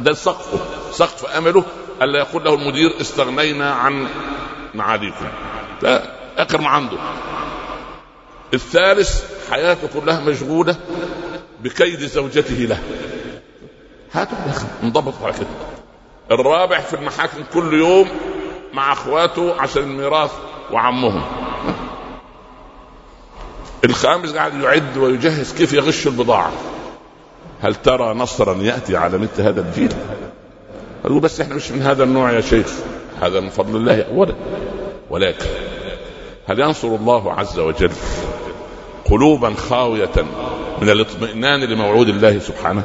ده 0.00 0.12
سقفه. 0.12 0.58
سقف 0.92 1.36
أمله 1.36 1.64
ألا 2.02 2.18
يقول 2.18 2.44
له 2.44 2.54
المدير 2.54 3.00
استغنينا 3.00 3.74
عن 3.74 4.08
معاليكم. 4.74 5.26
ده 5.82 6.02
آخر 6.38 6.60
ما 6.60 6.68
عنده. 6.68 6.98
الثالث 8.54 9.24
حياته 9.50 9.88
كلها 10.00 10.20
مشغولة. 10.20 10.76
بكيد 11.64 12.00
زوجته 12.00 12.54
له. 12.54 12.78
أخي. 14.14 14.66
انضبط 14.82 15.14
على 15.22 15.32
كده. 15.32 15.46
الرابع 16.30 16.80
في 16.80 16.94
المحاكم 16.96 17.44
كل 17.54 17.74
يوم 17.74 18.08
مع 18.72 18.92
أخواته 18.92 19.60
عشان 19.60 19.82
الميراث 19.82 20.30
وعمهم. 20.72 21.22
الخامس 23.84 24.32
قاعد 24.32 24.54
يعد 24.54 24.96
ويجهز 24.96 25.54
كيف 25.54 25.72
يغش 25.72 26.06
البضاعة. 26.06 26.52
هل 27.62 27.74
ترى 27.74 28.14
نصرا 28.14 28.54
يأتي 28.54 28.96
على 28.96 29.18
مثل 29.18 29.42
هذا 29.42 29.60
الجيل؟ 29.60 29.94
قالوا 31.02 31.20
بس 31.20 31.40
إحنا 31.40 31.54
مش 31.54 31.70
من 31.70 31.82
هذا 31.82 32.04
النوع 32.04 32.32
يا 32.32 32.40
شيخ. 32.40 32.72
هذا 33.22 33.40
من 33.40 33.50
فضل 33.50 33.76
الله 33.76 34.02
اولا. 34.02 34.34
ولكن 35.10 35.46
هل 36.46 36.60
ينصر 36.60 36.88
الله 36.88 37.32
عز 37.32 37.58
وجل 37.58 37.92
قلوبا 39.04 39.54
خاوية 39.54 40.24
من 40.82 40.90
الاطمئنان 40.90 41.64
لموعود 41.64 42.08
الله 42.08 42.38
سبحانه. 42.38 42.84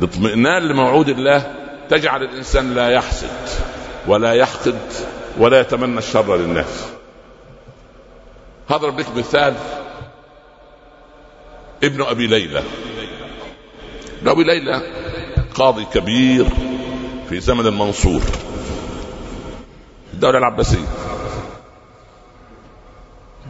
الاطمئنان 0.00 0.62
لموعود 0.62 1.08
الله 1.08 1.54
تجعل 1.90 2.22
الإنسان 2.22 2.74
لا 2.74 2.90
يحسد 2.90 3.30
ولا 4.06 4.32
يحقد 4.32 4.78
ولا 5.38 5.60
يتمنى 5.60 5.98
الشر 5.98 6.36
للناس. 6.36 6.86
هضرب 8.68 9.00
لك 9.00 9.16
مثال 9.16 9.54
ابن 11.84 12.02
أبي 12.02 12.26
ليلى. 12.26 12.62
ابن 14.20 14.28
أبي 14.28 14.44
ليلى 14.44 14.82
قاضي 15.54 15.84
كبير 15.84 16.46
في 17.28 17.40
زمن 17.40 17.66
المنصور. 17.66 18.22
الدولة 20.14 20.38
العباسية. 20.38 21.07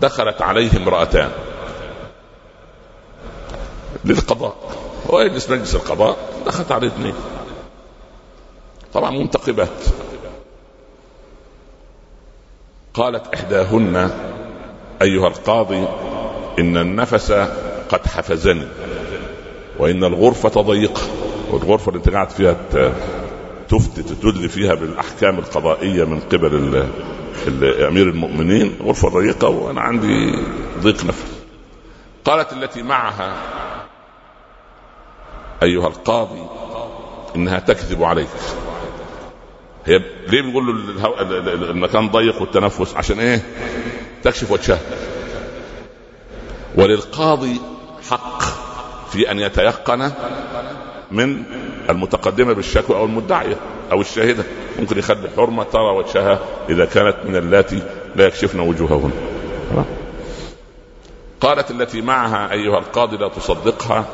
دخلت 0.01 0.43
عليه 0.43 0.77
امرأتان 0.77 1.31
للقضاء. 4.05 4.57
هو 5.11 5.21
يجلس 5.21 5.51
مجلس 5.51 5.75
القضاء 5.75 6.17
دخلت 6.47 6.73
عليه 6.73 6.89
اثنين. 6.89 7.15
طبعا 8.95 9.11
منتقبات. 9.11 9.85
قالت 12.95 13.35
إحداهن 13.35 14.11
أيها 15.03 15.29
القاضي 15.29 15.85
إن 16.59 16.77
النفس 16.77 17.33
قد 17.89 18.07
حفزني 18.07 18.67
وإن 19.79 20.05
الغرفة 20.05 20.63
ضيقة 20.63 21.03
والغرفة 21.51 21.89
اللي 21.89 21.99
انت 21.99 22.09
قاعد 22.09 22.31
فيها 22.31 22.57
تفتي 23.69 24.03
تدل 24.03 24.49
فيها 24.49 24.75
بالأحكام 24.75 25.39
القضائية 25.39 26.05
من 26.05 26.21
قبل 26.21 26.55
امير 27.89 28.09
المؤمنين 28.09 28.77
غرفة 28.83 29.09
ضيقه 29.09 29.49
وأنا 29.49 29.81
عندي 29.81 30.39
ضيق 30.81 31.05
نفس. 31.05 31.25
قالت 32.25 32.53
التي 32.53 32.83
معها 32.83 33.37
أيها 35.63 35.87
القاضي 35.89 36.47
إنها 37.37 37.59
تكذب 37.59 38.03
عليك. 38.03 38.29
هي 39.87 39.99
ليه 40.29 40.43
بنقول 40.43 40.97
له 40.97 41.23
المكان 41.71 42.09
ضيق 42.09 42.41
والتنفس؟ 42.41 42.97
عشان 42.97 43.21
إيه؟ 43.21 43.43
تكشف 44.23 44.51
وجهها. 44.51 44.81
وللقاضي 46.77 47.61
حق 48.11 48.43
في 49.11 49.31
أن 49.31 49.39
يتيقن 49.39 50.13
من 51.11 51.45
المتقدمة 51.91 52.53
بالشكوى 52.53 52.97
أو 52.97 53.05
المدعية 53.05 53.57
أو 53.93 54.01
الشاهدة. 54.01 54.45
ممكن 54.79 54.99
يخلي 54.99 55.29
حرمة 55.37 55.63
ترى 55.63 55.97
وجهها 55.97 56.39
إذا 56.69 56.85
كانت 56.85 57.17
من 57.25 57.37
اللاتي 57.37 57.83
لا 58.17 58.27
يكشفن 58.27 58.61
وجوههن. 58.61 59.13
قالت 61.41 61.71
التي 61.71 62.01
معها 62.01 62.53
أيها 62.53 62.79
القاضي 62.79 63.17
لا 63.17 63.29
تصدقها 63.29 64.05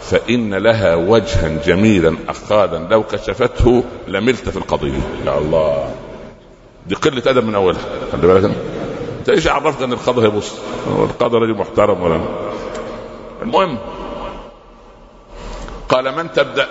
فإن 0.00 0.54
لها 0.54 0.94
وجها 0.94 1.48
جميلا 1.66 2.16
أخاذا 2.28 2.78
لو 2.90 3.02
كشفته 3.02 3.84
لملت 4.08 4.48
في 4.48 4.56
القضية. 4.56 5.00
يا 5.26 5.38
الله. 5.38 5.94
دي 6.86 6.94
قلة 6.94 7.22
أدب 7.26 7.44
من 7.44 7.54
أولها. 7.54 7.80
خلي 8.12 8.26
بالك. 8.26 8.50
أنت 9.20 9.28
إيش 9.28 9.48
عرفت 9.48 9.82
أن 9.82 9.92
القاضي 9.92 10.26
هيبص 10.26 10.54
القاضي 10.86 11.36
رجل 11.36 11.54
محترم 11.54 12.02
ولا؟ 12.02 12.20
المهم 13.42 13.78
قال 15.90 16.16
من 16.16 16.32
تبدأ؟ 16.32 16.68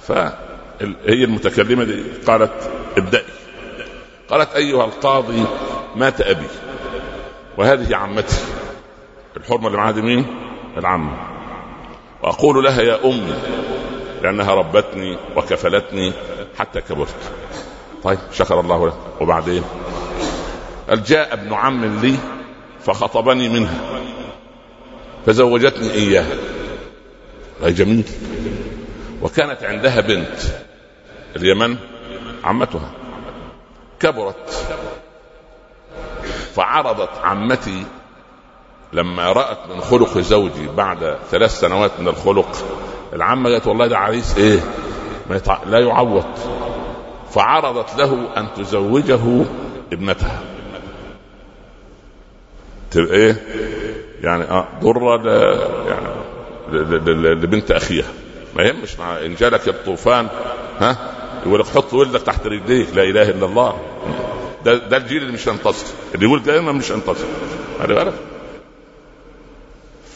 فهي 0.00 1.24
المتكلمة 1.24 1.84
دي 1.84 2.02
قالت 2.26 2.70
ابدأي. 2.96 3.24
قالت 4.28 4.54
أيها 4.54 4.84
القاضي 4.84 5.44
مات 5.96 6.20
أبي 6.20 6.46
وهذه 7.58 7.96
عمتي. 7.96 8.36
الحرمة 9.36 9.66
اللي 9.66 9.78
معاها 9.78 9.90
دي 9.92 10.02
مين؟ 10.02 10.26
العمة. 10.76 11.16
وأقول 12.22 12.64
لها 12.64 12.82
يا 12.82 13.04
أمي 13.04 13.34
لأنها 14.22 14.54
ربتني 14.54 15.18
وكفلتني 15.36 16.12
حتى 16.58 16.80
كبرت. 16.80 17.14
طيب 18.04 18.18
شكر 18.32 18.60
الله 18.60 18.86
له 18.86 18.96
وبعدين؟ 19.20 19.62
قال 20.88 21.04
جاء 21.04 21.32
ابن 21.34 21.52
عم 21.54 21.84
لي 22.00 22.14
فخطبني 22.80 23.48
منها 23.48 23.80
فزوجتني 25.26 25.90
إياها. 25.90 26.36
جميل 27.62 28.04
وكانت 29.22 29.62
عندها 29.62 30.00
بنت 30.00 30.38
اليمن 31.36 31.76
عمتها. 32.44 32.90
كبرت. 34.00 34.66
فعرضت 36.54 37.10
عمتي 37.22 37.84
لما 38.92 39.32
رأت 39.32 39.58
من 39.74 39.80
خلق 39.80 40.18
زوجي 40.18 40.66
بعد 40.76 41.16
ثلاث 41.30 41.60
سنوات 41.60 41.90
من 42.00 42.08
الخلق. 42.08 42.48
العمة 43.12 43.50
قالت 43.50 43.66
والله 43.66 43.86
ده 43.86 43.98
عريس 43.98 44.38
إيه. 44.38 44.60
لا 45.66 45.78
يعوض. 45.78 46.24
فعرضت 47.30 47.96
له 47.98 48.28
أن 48.36 48.48
تزوجه 48.56 49.44
ابنتها. 49.92 50.40
تبقى 52.90 53.16
إيه؟ 53.16 53.36
يعني 54.22 54.44
آه 54.44 54.68
ضرة. 54.82 55.26
يعني 55.88 56.08
لبنت 56.72 57.70
أخيها. 57.70 58.08
ما 58.56 58.62
يهمش 58.62 58.98
مع 58.98 59.16
إن 59.18 59.34
جالك 59.34 59.68
الطوفان 59.68 60.28
ها؟ 60.80 60.96
يقول 61.46 61.60
لك 61.60 61.66
حط 61.66 61.94
ولدك 61.94 62.22
تحت 62.22 62.46
رجليك 62.46 62.88
لا 62.94 63.02
إله 63.02 63.30
إلا 63.30 63.46
الله. 63.46 63.78
ده, 64.64 64.74
ده 64.74 64.96
الجيل 64.96 65.22
اللي 65.22 65.32
مش 65.32 65.48
هينتصر 65.48 65.86
اللي 66.14 66.26
يقول 66.26 66.42
دائما 66.42 66.72
مش 66.72 66.92
هينتصر 66.92 67.26
خلي 67.82 67.94
بالك. 67.94 68.14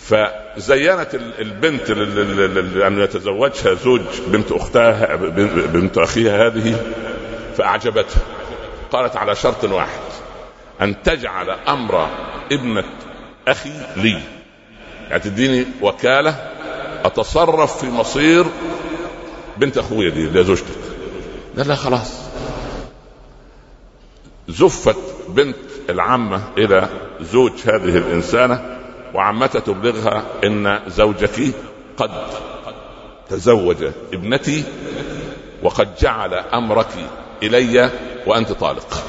فزينت 0.03 1.15
البنت 1.39 1.91
أن 2.87 2.99
يتزوجها 2.99 3.75
زوج 3.75 4.01
بنت 4.27 4.53
أختها 4.53 5.17
بنت 5.67 5.99
أخيها 5.99 6.47
هذه 6.47 6.77
فأعجبتها. 7.57 8.23
قالت 8.93 9.17
على 9.17 9.35
شرط 9.35 9.65
واحد 9.65 10.01
أن 10.81 11.03
تجعل 11.03 11.51
أمر 11.51 12.09
ابنة 12.53 12.85
أخي 13.49 13.73
لي. 13.97 14.21
يعني 15.13 15.25
تديني 15.25 15.67
وكالة 15.83 16.51
أتصرف 17.05 17.81
في 17.81 17.87
مصير 17.87 18.47
بنت 19.57 19.79
أخويا 19.79 20.11
دي 20.11 20.25
اللي 20.25 20.45
زوجتك. 20.45 20.77
قال 21.57 21.69
لا 21.69 21.75
خلاص. 21.75 22.13
زفت 24.49 24.97
بنت 25.29 25.57
العمة 25.91 26.43
إلى 26.59 26.89
زوج 27.21 27.53
هذه 27.65 27.99
الإنسانة 27.99 28.79
وعمتها 29.15 29.61
تبلغها 29.61 30.25
إن 30.45 30.81
زوجك 30.89 31.55
قد 31.97 32.11
تزوج 33.31 33.77
ابنتي 34.13 34.65
وقد 35.63 35.89
جعل 36.01 36.35
أمرك 36.35 36.89
إلي 37.43 37.91
وأنت 38.27 38.53
طالق. 38.53 39.05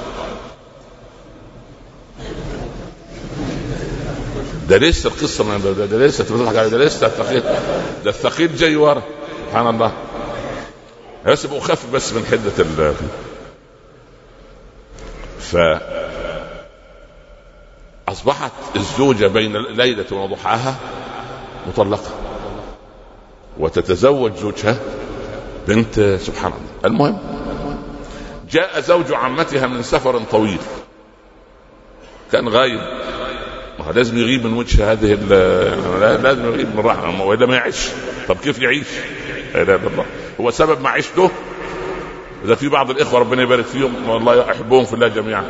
ده 4.70 4.78
لسه 4.78 5.08
القصة 5.08 5.44
من 5.44 5.62
ده, 5.64 5.86
ده 5.86 6.06
لسه 6.08 6.24
تضحك 6.24 6.56
ده 6.56 6.78
لسه 6.78 7.08
الثقيل. 7.08 7.44
ده 8.04 8.10
الثقيل 8.10 8.56
جاي 8.56 8.76
ورا. 8.76 9.02
سبحان 9.48 9.68
الله. 9.68 9.92
بس 11.26 11.46
بخف 11.46 11.92
بس 11.94 12.14
من 12.14 12.26
حدة 12.26 12.52
ال 12.60 12.94
ف 15.40 15.58
أصبحت 18.08 18.52
الزوجة 18.76 19.28
بين 19.28 19.58
ليلة 19.58 20.06
وضحاها 20.12 20.76
مطلقة. 21.68 22.12
وتتزوج 23.60 24.36
زوجها 24.36 24.78
بنت 25.68 26.00
سبحان 26.22 26.52
الله. 26.52 26.86
المهم 26.86 27.18
جاء 28.52 28.80
زوج 28.80 29.14
عمتها 29.14 29.68
من 29.68 29.84
سفر 29.84 30.20
طويل. 30.32 30.60
كان 32.32 32.50
غايب. 32.50 32.80
ما 32.80 33.03
لازم 33.92 34.18
يغيب 34.18 34.46
من 34.46 34.54
وجه 34.54 34.92
هذه 34.92 35.14
لازم 36.22 36.46
يغيب 36.46 36.76
من 36.76 36.80
رحمة 36.80 37.24
والا 37.24 37.46
ما 37.46 37.56
يعيش. 37.56 37.88
طب 38.28 38.38
كيف 38.44 38.60
يعيش؟ 38.60 38.88
لا 39.54 39.62
إله 39.62 39.76
إلا 39.76 39.88
الله. 39.88 40.06
هو 40.42 40.52
سبب 40.52 40.82
معيشته 40.82 41.32
إذا 42.46 42.56
في 42.56 42.70
بعض 42.70 42.90
الإخوة 42.90 43.20
ربنا 43.20 43.42
يبارك 43.42 43.66
فيهم 43.66 44.10
والله 44.10 44.52
احبهم 44.52 44.86
في 44.86 44.94
الله 44.94 45.08
جميعا. 45.08 45.44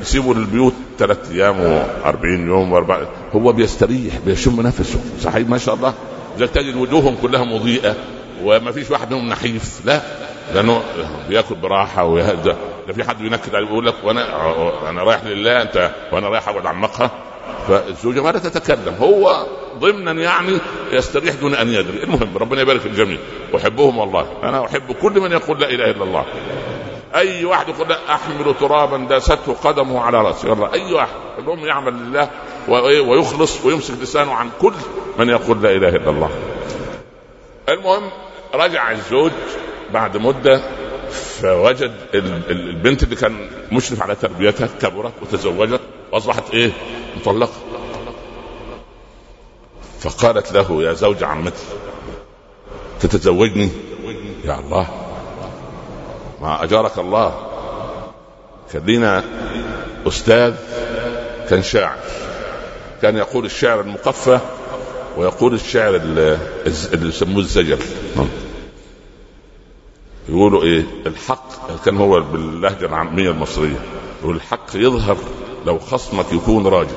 يسيبوا 0.00 0.34
البيوت 0.34 0.74
ثلاث 0.98 1.32
أيام 1.32 1.84
و40 2.02 2.24
يوم 2.24 2.72
واربع 2.72 3.06
هو 3.32 3.52
بيستريح 3.52 4.18
بيشم 4.26 4.60
نفسه. 4.60 5.00
صحيح؟ 5.20 5.48
ما 5.48 5.58
شاء 5.58 5.74
الله. 5.74 5.94
زي 6.38 6.46
تجد 6.46 6.76
وجوههم 6.76 7.16
كلها 7.22 7.44
مضيئة 7.44 7.94
وما 8.42 8.72
فيش 8.72 8.90
واحد 8.90 9.10
منهم 9.10 9.28
نحيف 9.28 9.80
لا. 9.84 10.00
لأنه 10.54 10.82
بيأكل 11.28 11.54
براحة 11.54 12.04
ويهدى 12.04 12.54
لا 12.86 12.92
في 12.92 13.04
حد 13.04 13.20
ينكد 13.20 13.54
عليه 13.54 13.66
يقول 13.66 13.86
لك 13.86 13.94
وأنا 14.04 14.90
أنا 14.90 15.02
رايح 15.02 15.24
لله 15.24 15.62
انت 15.62 15.90
وأنا 16.12 16.28
رايح 16.28 16.48
أقعد 16.48 16.66
المقهى 16.66 17.10
فالزوجة 17.68 18.22
ما 18.22 18.30
لا 18.30 18.38
تتكلم. 18.38 18.94
هو 19.00 19.46
ضمنا 19.78 20.12
يعني 20.12 20.58
يستريح 20.92 21.34
دون 21.34 21.54
أن 21.54 21.68
يدري. 21.68 22.02
المهم 22.02 22.38
ربنا 22.38 22.60
يبارك 22.60 22.80
في 22.80 22.86
الجميع. 22.86 23.18
أحبهم 23.56 23.98
والله. 23.98 24.26
أنا 24.42 24.64
أحب 24.64 24.92
كل 25.02 25.20
من 25.20 25.32
يقول 25.32 25.60
لا 25.60 25.70
إله 25.70 25.90
إلا 25.90 26.04
الله. 26.04 26.24
أي 27.14 27.44
واحد 27.44 27.68
يقول 27.68 27.88
لا 27.88 28.14
أحمل 28.14 28.54
ترابا 28.60 28.96
داسته 28.96 29.54
قدمه 29.64 30.00
على 30.00 30.22
رأسي. 30.22 30.48
والله 30.48 30.72
أي 30.72 30.92
واحد. 30.92 31.14
المهم 31.38 31.66
يعمل 31.66 31.92
لله 31.92 32.30
ويخلص 33.08 33.64
ويمسك 33.64 33.94
لسانه 34.02 34.34
عن 34.34 34.50
كل 34.60 34.74
من 35.18 35.28
يقول 35.28 35.62
لا 35.62 35.70
إله 35.70 35.88
إلا 35.88 36.10
الله. 36.10 36.30
المهم 37.68 38.02
رجع 38.54 38.90
الزوج 38.90 39.32
بعد 39.92 40.16
مدة 40.16 40.60
فوجد 41.40 41.92
البنت 42.50 43.02
اللي 43.02 43.16
كان 43.16 43.48
مشرف 43.72 44.02
على 44.02 44.14
تربيتها 44.14 44.68
كبرت 44.82 45.12
وتزوجت. 45.22 45.80
وأصبحت 46.14 46.50
إيه؟ 46.50 46.72
مطلقة. 47.16 47.52
فقالت 50.00 50.52
له 50.52 50.82
يا 50.82 50.92
زوج 50.92 51.24
عمتي 51.24 51.64
تتزوجني؟ 53.00 53.68
يا 54.44 54.58
الله 54.58 54.86
ما 56.40 56.64
أجارك 56.64 56.98
الله. 56.98 57.46
كان 58.72 59.22
أستاذ 60.06 60.54
كان 61.50 61.62
شاعر. 61.62 61.98
كان 63.02 63.16
يقول 63.16 63.44
الشعر 63.44 63.80
المقفى 63.80 64.40
ويقول 65.16 65.54
الشعر 65.54 65.96
اللي 65.96 66.38
يسموه 66.92 67.38
الزجل 67.38 67.78
يقولوا 70.28 70.62
إيه؟ 70.62 70.84
الحق 71.06 71.84
كان 71.84 71.96
هو 71.96 72.20
باللهجة 72.20 72.86
العامية 72.86 73.30
المصرية. 73.30 73.84
يقول 74.22 74.36
الحق 74.36 74.66
يظهر 74.74 75.16
لو 75.66 75.78
خصمك 75.78 76.32
يكون 76.32 76.66
راجل. 76.66 76.96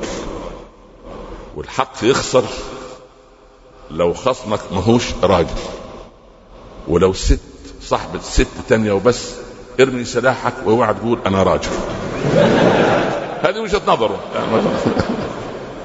والحق 1.56 1.94
يخسر 2.04 2.44
لو 3.92 4.14
خصمك 4.14 4.60
ماهوش 4.72 5.04
راجل. 5.24 5.56
ولو 6.88 7.14
ست 7.14 7.40
صاحبة 7.82 8.20
ست 8.20 8.48
تانية 8.70 8.92
وبس 8.92 9.36
ارمي 9.80 10.06
سلاحك 10.06 10.54
وأوعى 10.66 10.94
تقول 10.94 11.20
أنا 11.26 11.44
راجل. 11.44 11.70
هذه 13.42 13.60
وجهة 13.60 13.82
نظره 13.88 14.20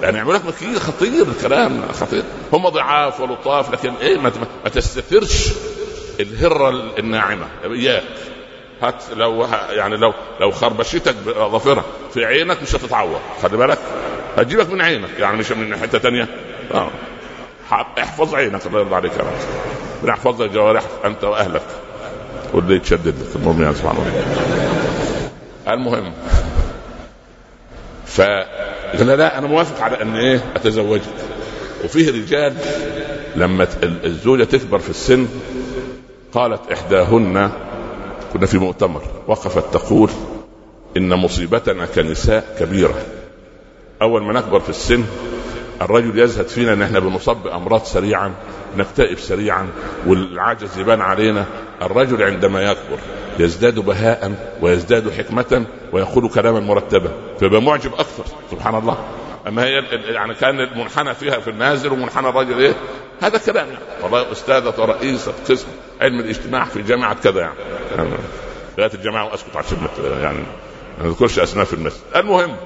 يعني 0.03 0.16
يعمل 0.16 0.35
لك 0.35 0.43
خطير 0.78 1.28
الكلام 1.28 1.93
خطير. 1.93 2.24
هم 2.53 2.68
ضعاف 2.68 3.20
ولطاف 3.20 3.70
لكن 3.70 3.95
إيه 3.95 4.18
ما, 4.18 4.33
ما 4.64 4.70
تستثرش 4.70 5.53
الهرة 6.20 6.99
الناعمة. 6.99 7.47
اياك 7.64 8.05
هات 8.83 9.03
لو 9.16 9.47
يعني 9.70 9.97
لو 9.97 10.12
لو 10.41 10.51
خربشتك 10.51 11.14
بظافرها 11.26 11.85
في 12.14 12.24
عينك 12.24 12.62
مش 12.62 12.74
هتتعور 12.74 13.20
خلي 13.43 13.57
بالك. 13.57 13.78
هتجيبك 14.37 14.70
من 14.70 14.80
عينك. 14.80 15.09
يعني 15.18 15.37
مش 15.37 15.53
من 15.53 15.76
حتة 15.76 15.99
تانية. 15.99 16.28
آه. 16.74 16.91
احفظ 17.99 18.35
عينك. 18.35 18.66
الله 18.66 18.80
يرضى 18.80 18.95
عليك 18.95 19.12
يا 19.12 19.18
رب. 19.18 19.26
بنحفظ 20.03 20.43
لك 20.43 20.51
جوارحك 20.51 20.89
انت 21.05 21.24
واهلك. 21.24 21.62
واللي 22.53 22.76
يتشدد. 22.76 23.14
لك 23.20 23.37
المهم 23.37 23.62
يا 23.62 23.72
سبحان 23.72 23.97
الله. 23.97 24.24
المهم. 25.74 26.12
ف 28.07 28.20
قال 28.99 29.07
لا 29.07 29.39
أنا 29.39 29.47
موافق 29.47 29.83
على 29.83 30.03
أن 30.03 30.16
إيه؟ 30.16 30.41
اتزوجك 30.57 31.03
وفيه 31.85 32.11
رجال 32.11 32.55
لما 33.37 33.66
الزوجة 33.83 34.45
تكبر 34.45 34.78
في 34.78 34.91
السن 34.91 35.28
قالت 36.35 36.72
إحداهن 36.72 37.51
كنا 38.33 38.47
في 38.47 38.59
مؤتمر. 38.59 39.03
وقفت 39.28 39.74
تقول 39.74 40.11
إن 40.97 41.09
مصيبتنا 41.09 41.87
كنساء 41.87 42.57
كبيرة. 42.61 42.95
أول 44.03 44.22
ما 44.22 44.33
نكبر 44.33 44.61
في 44.61 44.68
السن 44.70 45.05
الرجل 45.83 46.18
يزهد 46.18 46.49
فينا 46.49 46.72
إن 46.72 46.83
إحنا 46.83 46.99
بنصاب 46.99 47.43
بامراض 47.43 47.83
سريعا 47.85 48.35
نكتئب 48.76 49.18
سريعا 49.18 49.68
والعجز 50.07 50.78
يبان 50.78 51.01
علينا. 51.01 51.47
الرجل 51.83 52.22
عندما 52.22 52.62
يكبر 52.62 52.99
يزداد 53.39 53.78
بهاء 53.78 54.33
ويزداد 54.62 55.11
حكمة 55.11 55.64
ويقول 55.93 56.28
كلاما 56.28 56.61
مرتبا 56.61 57.11
فيبقى 57.39 57.62
معجب 57.62 57.93
أكثر. 57.93 58.24
سبحان 58.51 58.74
الله. 58.74 58.99
أما 59.49 59.64
هي 59.64 59.83
يعني 60.14 60.35
كان 60.35 60.61
المنحنى 60.61 61.14
فيها 61.14 61.39
في 61.39 61.51
النازل 61.51 61.93
ومنحنى 61.93 62.28
الرجل 62.28 62.59
إيه؟ 62.59 62.74
هذا 63.21 63.39
كلام. 63.39 63.67
يعني 63.69 63.79
والله 64.03 64.33
أستاذة 64.33 64.75
ورئيسة 64.79 65.33
قسم 65.49 65.67
علم 66.01 66.21
الاجتماع 66.21 66.65
في 66.65 66.83
جامعة 66.83 67.15
كذا 67.15 67.41
يعني, 67.41 67.55
يعني 67.97 68.95
الجماعة 68.95 69.25
وأسكت 69.25 69.57
عشان 69.57 69.79
يعني. 70.21 70.45
ما 71.01 71.07
نذكرش 71.07 71.39
أسماء 71.39 71.65
في 71.65 71.73
المسجد. 71.73 72.01
المهم 72.17 72.57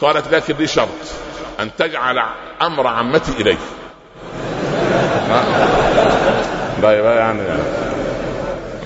قالت 0.00 0.32
لكن 0.34 0.54
لي 0.54 0.66
شرط 0.66 0.88
أن 1.60 1.70
تجعل 1.78 2.18
أمر 2.62 2.86
عمتي 2.86 3.32
إليك 3.32 3.58
لا 6.82 7.14
يعني. 7.14 7.42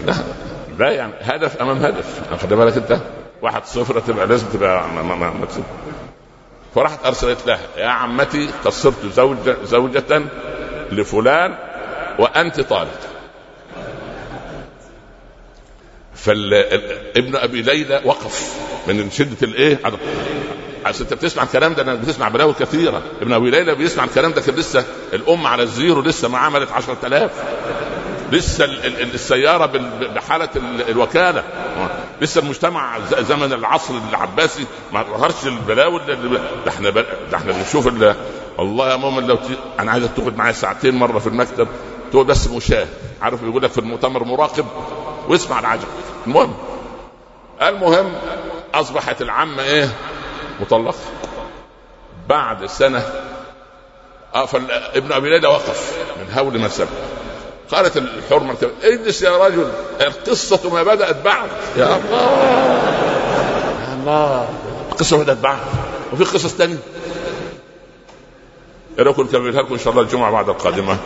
لا 0.07 0.14
لا 0.78 0.91
يعني. 0.91 1.12
هدف 1.20 1.62
أمام 1.62 1.76
هدف. 1.85 2.20
خد 2.43 2.49
بالك 2.49 2.76
أنت؟ 2.76 2.99
واحد 3.43 3.64
صفر 3.64 4.01
تبقى 4.01 4.26
لازم 4.26 4.47
تبقى 4.47 4.89
ما 4.89 5.03
ما 5.03 5.14
ما 5.14 5.47
فراحت 6.74 7.07
أرسلت 7.07 7.47
لها 7.47 7.61
يا 7.76 7.89
عمتي 7.89 8.49
قصرت 8.64 9.07
زوجة 9.14 9.57
زوجة 9.64 10.22
لفلان 10.95 11.55
وأنت 12.18 12.61
طالق 12.61 13.01
فابن 16.14 17.36
أبي 17.36 17.62
ليلى 17.62 18.01
وقف 18.05 18.55
من 18.86 19.11
شدة 19.11 19.36
الإيه؟ 19.42 19.78
عشان 20.84 21.01
أنت 21.03 21.14
بتسمع 21.14 21.42
الكلام 21.42 21.74
ده 21.74 21.82
أنا 21.82 21.95
بتسمع 21.95 22.28
بلاوي 22.28 22.53
كثيرة. 22.53 23.03
ابن 23.22 23.32
أبي 23.32 23.51
ليلى 23.51 23.74
بيسمع 23.74 24.05
الكلام 24.05 24.32
ده 24.32 24.40
كان 24.40 24.55
لسه 24.55 24.84
الأم 25.12 25.47
على 25.47 25.62
الزيرو 25.62 26.01
لسه 26.01 26.28
ما 26.28 26.38
عملت 26.38 26.72
10000 26.72 27.30
لسه 28.32 28.64
السيارة 29.14 29.66
بحالة 30.14 30.49
الوكالة. 30.88 31.45
لسه 32.20 32.40
المجتمع 32.40 32.99
زمن 33.20 33.53
العصر 33.53 33.95
العباسي 34.11 34.66
ما 34.92 35.03
ظهرش 35.03 35.47
البلاوي 35.47 36.01
ده 36.07 36.40
إحنا 36.68 36.90
ده 36.90 37.05
إحنا 37.34 37.53
بنشوف 37.53 37.88
الله 38.59 38.90
يا 38.90 38.96
مؤمن 38.96 39.26
لو 39.26 39.36
تي... 39.36 39.57
أنا 39.80 39.90
عايزك 39.90 40.11
تقعد 40.16 40.36
معايا 40.36 40.52
ساعتين 40.52 40.94
مرة 40.94 41.18
في 41.18 41.26
المكتب 41.26 41.68
تقول 42.11 42.26
بس 42.26 42.48
مشاة. 42.48 42.86
عارف 43.22 43.44
بيقول 43.44 43.62
لك 43.62 43.70
في 43.70 43.78
المؤتمر 43.78 44.24
مراقب؟ 44.24 44.66
واسمع 45.28 45.59
العجب. 45.59 45.88
المهم 46.26 46.55
المهم 47.62 48.12
أصبحت 48.74 49.22
العمه 49.22 49.62
إيه؟ 49.62 49.88
مطلقة. 50.61 50.94
بعد 52.28 52.66
سنة 52.66 53.02
آه 54.34 54.48
ابن 54.94 55.12
أبي 55.12 55.30
ليلى 55.30 55.48
وقف 55.48 55.98
من 56.18 56.38
هول 56.38 56.59
ما 56.59 56.68
سبق 56.68 56.88
قالت 57.70 57.96
الحرمة 57.96 58.57
اجلس 58.82 59.22
يا 59.22 59.46
رجل. 59.46 59.68
القصة 60.00 60.70
ما 60.70 60.82
بدأت 60.82 61.16
بعد. 61.24 61.48
يا 61.76 61.96
الله 61.96 62.20
يا 63.88 63.94
الله. 64.00 64.48
القصة 64.92 65.18
بدأت 65.18 65.38
بعد. 65.38 65.59
وفي 66.12 66.24
قصص 66.24 66.55
ثانية 66.55 66.78
إيه 68.99 69.05
رايكم 69.05 69.22
نكملها 69.22 69.62
لكم 69.62 69.72
إن 69.74 69.78
شاء 69.80 69.92
الله 69.92 70.03
الجمعة 70.03 70.30
بعد 70.30 70.49
القادمة. 70.49 70.97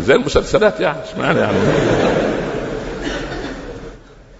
زي 0.00 0.14
المسلسلات 0.14 0.80
يعني 0.80 0.98
اشمعنى 1.04 1.40
يعني؟ 1.40 1.58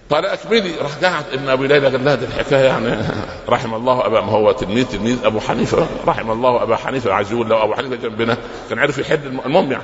قال 0.09 0.25
اكملي 0.25 0.71
راح 0.81 0.91
قاعد 1.01 1.23
ابن 1.33 1.49
ابي 1.49 1.67
ليلى 1.67 1.87
قال 1.87 2.05
لها 2.05 2.15
دي 2.15 2.25
الحكاية 2.25 2.63
يعني. 2.63 3.03
رحم 3.49 3.73
الله 3.73 4.05
أبا 4.05 4.21
ما 4.21 4.31
هو 4.31 4.51
تلميذ 4.51 4.85
تلميذ 4.85 5.25
أبو 5.25 5.39
حنيفة. 5.39 5.87
رحم 6.07 6.31
الله 6.31 6.63
أبا 6.63 6.75
حنيفة 6.75 7.13
عايز 7.13 7.31
يقول 7.31 7.49
لو 7.49 7.63
أبو 7.63 7.73
حنيفة 7.73 7.95
جنبنا. 7.95 8.37
كان 8.69 8.79
عرف 8.79 8.97
يحل 8.97 9.19
المهم 9.45 9.71
يعني. 9.71 9.83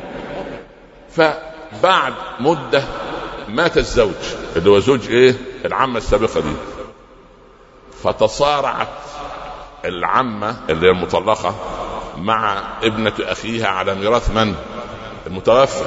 فبعد 1.12 2.14
مدة 2.40 2.84
مات 3.50 3.78
الزوج 3.78 4.12
اللي 4.56 4.70
هو 4.70 4.80
زوج 4.80 5.10
إيه؟ 5.10 5.36
العمة 5.66 5.98
السابقة 5.98 6.40
دي. 6.40 6.54
فتصارعت 8.04 8.88
العمة 9.88 10.56
اللي 10.70 10.88
هي 10.88 10.92
المطلقة 10.92 11.56
مع 12.18 12.64
ابنة 12.84 13.14
أخيها 13.20 13.68
على 13.68 13.96
ميراث 13.96 14.30
من؟ 14.30 14.56
المتوفى. 15.28 15.84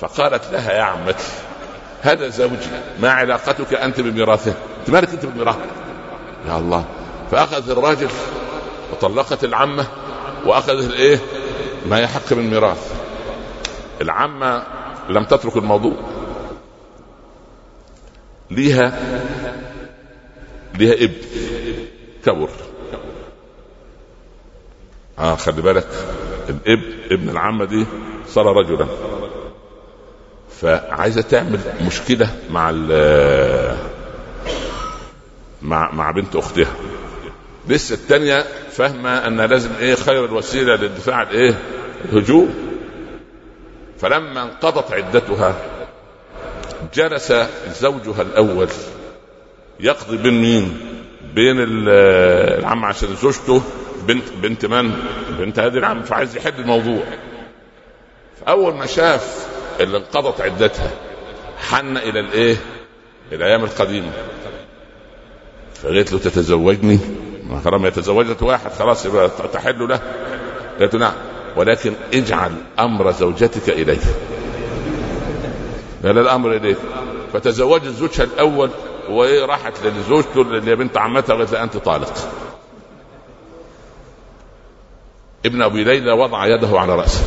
فقالت 0.00 0.44
لها 0.52 0.72
يا 0.72 0.82
عمتي 0.82 1.32
هذا 2.02 2.28
زوجي 2.28 2.68
ما 3.00 3.10
علاقتك 3.12 3.74
أنت 3.74 4.00
بميراثه؟ 4.00 4.54
أنت 4.80 4.90
مالك 4.90 5.08
أنت 5.08 5.26
بالميراث؟ 5.26 5.56
يا 6.48 6.58
الله. 6.58 6.84
فأخذ 7.30 7.70
الراجل 7.70 8.08
وطلقت 8.92 9.44
العمة 9.44 9.86
وأخذ 10.46 10.84
الإيه؟ 10.84 11.18
ما 11.86 12.00
يحق 12.00 12.32
من 12.32 12.50
ميراث. 12.50 12.92
العمة 14.00 14.62
لم 15.08 15.24
تترك 15.24 15.56
الموضوع. 15.56 15.96
ليها 18.50 18.98
ليها 20.74 20.94
ابن 20.94 21.14
كبر. 22.24 22.50
آه 25.22 25.34
خلي 25.36 25.62
بالك 25.62 25.86
الابن 26.48 26.92
ابن 27.10 27.28
العمة 27.28 27.64
دي 27.64 27.86
صار 28.28 28.56
رجلا. 28.56 28.86
فعايزة 30.60 31.20
تعمل 31.22 31.60
مشكلة 31.86 32.30
مع 32.50 32.70
مع 35.62 35.90
مع 35.92 36.10
بنت 36.10 36.36
أختها. 36.36 36.74
لسه 37.68 37.94
الثانية 37.94 38.44
فاهمة 38.70 39.26
أن 39.26 39.40
لازم 39.40 39.70
إيه 39.80 39.94
خير 39.94 40.24
الوسيلة 40.24 40.76
للدفاع 40.76 41.22
الايه 41.22 41.54
الهجوم. 42.04 42.54
فلما 43.98 44.42
انقضت 44.42 44.92
عدتها 44.92 45.54
جلس 46.94 47.32
زوجها 47.80 48.22
الأول 48.22 48.68
يقضي 49.80 50.16
بين 50.16 50.40
مين؟ 50.42 50.78
بين 51.34 51.56
العم 51.58 52.84
عشان 52.84 53.16
زوجته 53.22 53.62
بنت 54.06 54.32
بنت 54.42 54.66
من؟ 54.66 54.92
بنت 55.38 55.58
هذه. 55.58 55.78
العم 55.78 56.02
فعايز 56.02 56.36
يحل 56.36 56.52
الموضوع. 56.58 57.02
فأول 58.46 58.74
ما 58.74 58.86
شاف 58.86 59.46
اللي 59.80 59.96
انقضت 59.96 60.40
عدتها 60.40 60.90
حن 61.70 61.96
إلى 61.96 62.20
الإيه؟ 62.20 62.56
الأيام 63.32 63.64
القديمة. 63.64 64.12
فقالت 65.82 66.12
له 66.12 66.18
تتزوجني؟ 66.18 66.98
ما 67.48 67.60
حرام 67.64 67.86
يتزوجت 67.86 68.42
واحد 68.42 68.72
خلاص 68.72 69.06
يبقى 69.06 69.30
تحل 69.52 69.88
له. 69.88 70.00
قالت 70.80 70.94
له 70.94 71.00
نعم 71.00 71.14
ولكن 71.56 71.92
اجعل 72.14 72.52
أمر 72.78 73.10
زوجتك 73.10 73.68
إليه. 73.70 74.00
قال 76.04 76.18
الأمر 76.18 76.52
اليك 76.52 76.76
فتزوجت 77.32 77.86
زوجها 77.86 78.24
الأول 78.24 78.70
وإيه؟ 79.10 79.44
راحت 79.44 79.72
لزوجته 79.86 80.42
اللي 80.42 80.70
هي 80.70 80.76
بنت 80.76 80.96
عمتها 80.96 81.34
وقالت 81.34 81.52
لها 81.52 81.62
أنت 81.62 81.76
طالق. 81.76 82.12
ابن 85.46 85.62
أبي 85.62 85.84
ليلى 85.84 86.12
وضع 86.12 86.46
يده 86.46 86.80
على 86.80 86.94
رأسه. 86.94 87.20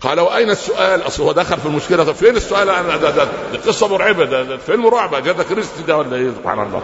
قال 0.00 0.20
وأين 0.20 0.50
السؤال؟ 0.50 1.06
أصل 1.06 1.22
هو 1.22 1.32
دخل 1.32 1.56
في 1.56 1.66
المشكلة. 1.66 2.04
طب 2.04 2.12
فين 2.12 2.36
السؤال؟ 2.36 2.70
أنا 2.70 2.96
ده, 2.96 3.10
ده, 3.10 3.24
ده 3.24 3.58
قصة 3.66 3.88
مرعبة. 3.88 4.24
ده, 4.24 4.42
ده 4.42 4.56
فيلم 4.56 4.86
رعب. 4.86 5.22
جاب 5.22 5.42
كريستي 5.42 5.82
ده 5.82 5.96
ولا 5.96 6.16
إيه؟ 6.16 6.30
سبحان 6.30 6.62
الله. 6.62 6.82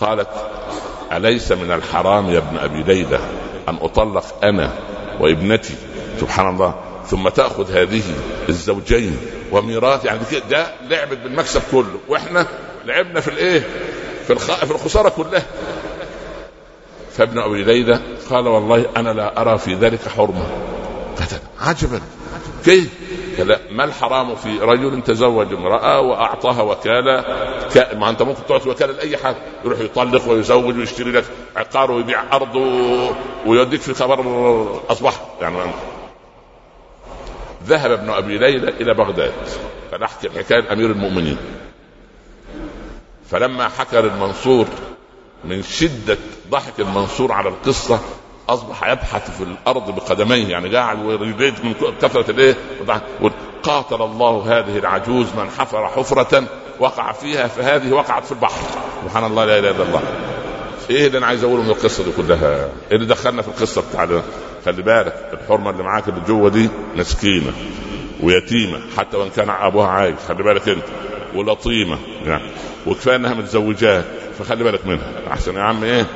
قالت 0.00 0.28
أليس 1.12 1.52
من 1.52 1.72
الحرام 1.72 2.30
يا 2.30 2.38
ابن 2.38 2.56
أبي 2.58 2.82
ليلى 2.82 3.18
أن 3.68 3.76
أطلق 3.80 4.24
أنا 4.44 4.70
وابنتي؟ 5.20 5.74
سبحان 6.20 6.48
الله. 6.48 6.74
ثم 7.06 7.28
تأخذ 7.28 7.72
هذه 7.72 8.02
الزوجين 8.48 9.18
وميراث. 9.52 10.04
يعني 10.04 10.20
ده 10.50 10.66
لعبت 10.88 11.18
بالمكسب 11.18 11.62
كله. 11.72 11.98
وإحنا 12.08 12.46
لعبنا 12.84 13.20
في 13.20 13.28
الإيه؟ 13.28 13.68
في 14.26 14.32
الخ... 14.32 14.64
في 14.64 14.70
الخسارة 14.70 15.08
كلها. 15.08 15.46
فابن 17.12 17.38
أبي 17.38 17.64
ليلى 17.64 18.00
قال 18.30 18.48
والله 18.48 18.86
أنا 18.96 19.10
لا 19.10 19.40
أرى 19.40 19.58
في 19.58 19.74
ذلك 19.74 20.08
حرمة. 20.08 20.46
قتل 21.16 21.38
عجبا. 21.60 22.00
كيف؟ 22.64 22.88
قال 23.38 23.58
ما 23.70 23.84
الحرام 23.84 24.36
في 24.36 24.58
رجل 24.58 25.02
تزوج 25.02 25.52
امرأة 25.52 26.00
وأعطاها 26.00 26.62
وكالة؟ 26.62 27.20
ك... 27.74 27.94
ما 27.94 28.10
أنت 28.10 28.22
ممكن 28.22 28.46
تعطي 28.48 28.68
وكالة 28.68 28.92
لأي 28.92 29.16
حد. 29.16 29.36
يروح 29.64 29.80
يطلق 29.80 30.28
ويزوج 30.28 30.78
ويشتري 30.78 31.12
لك 31.12 31.24
عقار 31.56 31.90
ويبيع 31.90 32.22
ارضه 32.32 32.60
ويوديك 33.46 33.80
في 33.80 33.94
خبر 33.94 34.80
أصبح. 34.90 35.20
يعني 35.40 35.56
ذهب 37.66 37.90
ابن 37.90 38.10
أبي 38.10 38.38
ليلى 38.38 38.68
إلى 38.68 38.94
بغداد. 38.94 39.32
فنحكي 39.92 40.26
الحكاية 40.26 40.72
امير 40.72 40.90
المؤمنين. 40.90 41.36
فلما 43.30 43.68
حكى 43.68 43.98
المنصور 43.98 44.66
من 45.44 45.62
شدة 45.62 46.18
ضحك 46.50 46.72
المنصور 46.80 47.32
على 47.32 47.48
القصة 47.48 48.00
أصبح 48.48 48.88
يبحث 48.90 49.36
في 49.36 49.44
الأرض 49.44 49.94
بقدميه 49.94 50.48
يعني 50.48 50.76
قاعد 50.76 51.04
ويريد 51.04 51.54
من 51.64 51.74
كثرة 52.02 52.30
الإيه؟ 52.30 52.56
قاتل 53.62 54.02
الله 54.02 54.58
هذه 54.58 54.78
العجوز 54.78 55.26
من 55.38 55.50
حفر 55.58 55.88
حفرة 55.88 56.44
وقع 56.80 57.12
فيها 57.12 57.46
فهذه 57.46 57.92
وقعت 57.92 58.24
في 58.24 58.32
البحر. 58.32 58.60
سبحان 59.04 59.24
الله 59.24 59.44
لا 59.44 59.58
إله 59.58 59.70
إلا 59.70 59.82
الله. 59.82 60.02
إيه 60.90 61.06
اللي 61.06 61.18
أنا 61.18 61.26
عايز 61.26 61.44
أقوله 61.44 61.62
من 61.62 61.70
القصة 61.70 62.04
دي 62.04 62.10
كلها؟ 62.16 62.64
إيه 62.90 62.96
اللي 62.96 63.06
دخلنا 63.06 63.42
في 63.42 63.48
القصة 63.48 63.82
بتاع 63.90 64.08
خلي 64.66 64.82
بالك 64.82 65.30
الحرمة 65.42 65.70
اللي 65.70 65.82
معاك 65.82 66.08
اللي 66.08 66.20
جوه 66.28 66.50
دي 66.50 66.68
مسكينة 66.96 67.52
ويتيمة 68.22 68.80
حتى 68.96 69.16
وإن 69.16 69.30
كان 69.30 69.50
أبوها 69.50 69.88
عايش. 69.88 70.16
خلي 70.28 70.42
بالك 70.42 70.68
أنت. 70.68 70.84
ولطيمة. 71.34 71.98
يعني 72.24 72.50
وكفاية 72.86 73.16
إنها 73.16 73.34
متزوجات 73.34 74.04
فخلي 74.38 74.64
بالك 74.64 74.86
منها. 74.86 75.10
احسن 75.30 75.56
يا 75.56 75.62
عم 75.62 75.84
إيه؟ 75.84 76.06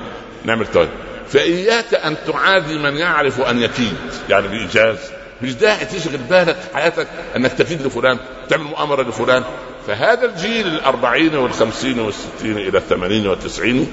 نعمل 0.45 0.67
طيب. 0.67 0.89
فإياك 1.29 1.95
أن 1.95 2.17
تعادي 2.27 2.79
من 2.79 2.97
يعرف 2.97 3.41
أن 3.41 3.63
يكيد. 3.63 3.97
يعني 4.29 4.49
بايجاز 4.49 4.99
مش 5.43 5.55
داعي 5.55 5.85
تشغل 5.85 6.17
بالك 6.17 6.57
حياتك 6.75 7.09
إنك 7.37 7.53
تكيد 7.53 7.83
لفلان 7.83 8.19
تعمل 8.49 8.65
مؤامرة 8.65 9.03
لفلان. 9.03 9.45
فهذا 9.87 10.25
الجيل 10.25 10.67
الأربعين 10.67 11.37
والخمسين 11.37 12.01
والستين 12.01 12.59
إلى 12.59 12.79
الثمانين 12.79 13.27
والتسعين 13.27 13.93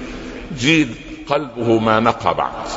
جيل 0.58 0.96
قلبه 1.28 1.80
ما 1.80 2.00
نقى 2.00 2.34
بعد. 2.36 2.68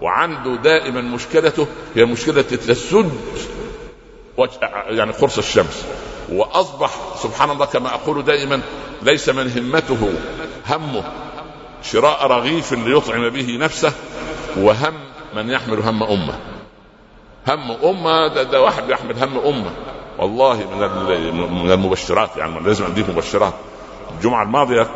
وعنده 0.00 0.56
دائما 0.56 1.00
مشكلته 1.00 1.66
هي 1.96 2.04
مشكلة 2.04 2.42
تسد 2.42 3.12
يعني 4.88 5.12
قرص 5.12 5.38
الشمس. 5.38 5.84
وأصبح 6.32 6.90
سبحان 7.22 7.50
الله 7.50 7.66
كما 7.66 7.94
أقول 7.94 8.24
دائما 8.24 8.60
ليس 9.02 9.28
من 9.28 9.50
همته 9.50 10.12
همه 10.68 11.04
شراء 11.82 12.26
رغيف 12.26 12.72
ليطعم 12.72 13.28
به 13.28 13.56
نفسه 13.60 13.92
وهم 14.56 14.94
من 15.36 15.50
يحمل 15.50 15.80
هم 15.80 16.02
أمة. 16.02 16.38
هم 17.48 17.70
أمة 17.70 18.28
ده, 18.28 18.42
ده 18.42 18.62
واحد 18.62 18.90
يحمل 18.90 19.22
هم 19.22 19.38
أمة. 19.38 19.70
والله 20.18 20.56
من 20.56 21.62
من 21.64 21.70
المبشرات 21.70 22.36
يعني 22.36 22.60
لازم 22.60 22.84
اديك 22.84 23.10
مبشرات. 23.10 23.54
الجمعة 24.16 24.42
الماضية 24.42 24.90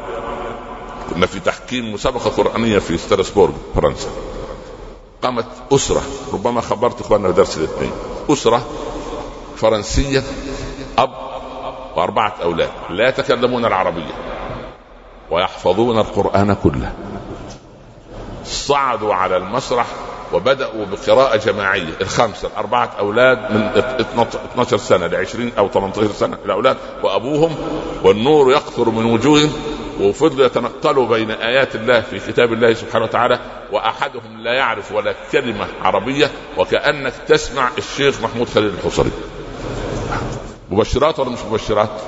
كنا 1.11 1.27
في 1.27 1.41
تحكيم 1.41 1.93
مسابقة 1.93 2.31
قرآنية 2.31 2.79
في 2.79 2.99
ستراسبورغ 2.99 3.53
فرنسا. 3.75 4.09
قامت 5.23 5.47
أسرة 5.73 6.03
ربما 6.33 6.61
خبرت 6.61 7.01
إخواننا 7.01 7.29
في 7.29 7.35
درس 7.35 7.59
الاثنين. 7.59 7.93
أسرة 8.31 8.67
فرنسية 9.57 10.23
أب 11.03 11.11
وأربعة 11.97 12.35
أولاد 12.43 12.71
لا 12.91 13.09
يتكلمون 13.09 13.65
العربية 13.65 14.13
ويحفظون 15.31 15.99
القرآن 15.99 16.55
كله. 16.55 16.93
صعدوا 18.45 19.15
على 19.15 19.37
المسرح 19.37 19.87
وبدأوا 20.33 20.87
بقراءة 20.87 21.37
جماعية 21.37 21.93
الخمسة 22.01 22.49
الأربعة 22.49 22.91
أولاد 22.99 23.39
من 23.39 23.83
12 24.53 24.77
سنة 24.77 25.07
ل 25.07 25.17
20 25.17 25.53
أو 25.59 25.69
18 25.69 26.13
سنة 26.13 26.39
الاولاد 26.45 26.77
وأبوهم 27.03 27.55
والنور 28.05 28.51
يقطر 28.51 28.91
من 28.91 29.05
وجوههم 29.05 29.53
وفضلوا 30.01 30.47
يتنقلوا 30.47 31.07
بين 31.07 31.31
آيات 31.31 31.75
الله 31.75 32.01
في 32.01 32.19
كتاب 32.19 32.53
الله 32.53 32.75
سبحانه 32.75 33.05
وتعالى 33.05 33.39
وأحدهم 33.73 34.41
لا 34.41 34.53
يعرف 34.53 34.93
ولا 34.93 35.15
كلمة 35.33 35.67
عربية 35.83 36.31
وكأنك 36.59 37.13
تسمع 37.29 37.71
الشيخ 37.79 38.21
محمود 38.23 38.49
خليل 38.49 38.73
الحصري. 38.79 39.11
مبشرات 40.71 41.19
ولا 41.19 41.31
مش 41.31 41.39
مبشرات؟ 41.51 42.01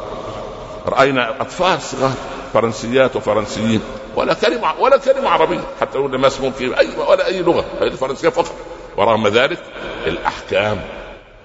رأينا 0.86 1.40
أطفال 1.40 1.82
صغار 1.82 2.12
فرنسيات 2.52 3.16
وفرنسيين 3.16 3.80
ولا 4.16 4.34
كلمة 4.34 4.80
ولا 4.80 4.96
كلمة 4.96 5.28
عربية 5.28 5.60
حتى 5.80 5.98
لو 5.98 6.08
ما 6.08 6.26
اسمهم 6.26 6.52
في 6.52 6.78
اي 6.78 6.88
ولا 7.08 7.26
أي 7.26 7.42
لغة 7.42 7.64
الفرنسية 7.82 8.28
فقط. 8.28 8.54
ورغم 8.96 9.28
ذلك 9.28 9.58
الأحكام 10.06 10.80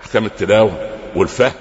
أحكام 0.05 0.25
التلاوه 0.25 0.89
والفهم. 1.15 1.51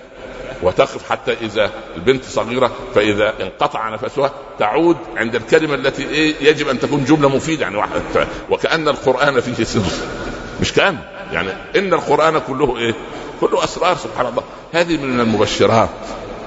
وتقف 0.62 1.10
حتى 1.10 1.32
إذا 1.32 1.70
البنت 1.96 2.24
صغيرة 2.24 2.70
فإذا 2.94 3.34
انقطع 3.40 3.88
نفسها 3.88 4.30
تعود 4.58 4.96
عند 5.16 5.34
الكلمة 5.34 5.74
التي 5.74 6.08
إيه 6.08 6.34
يجب 6.40 6.68
أن 6.68 6.78
تكون 6.80 7.04
جملة 7.04 7.28
مفيدة 7.28 7.62
يعني 7.62 7.76
واحد. 7.76 8.02
وكأن 8.50 8.88
القرآن 8.88 9.40
فيه 9.40 9.64
سر. 9.64 9.80
مش 10.60 10.72
كان 10.72 10.98
يعني 11.32 11.48
إن 11.76 11.94
القرآن 11.94 12.38
كله 12.38 12.78
إيه؟ 12.78 12.94
كله 13.40 13.64
أسرار 13.64 13.96
سبحان 13.96 14.26
الله. 14.26 14.42
هذه 14.74 14.96
من 14.96 15.20
المبشرات. 15.20 15.88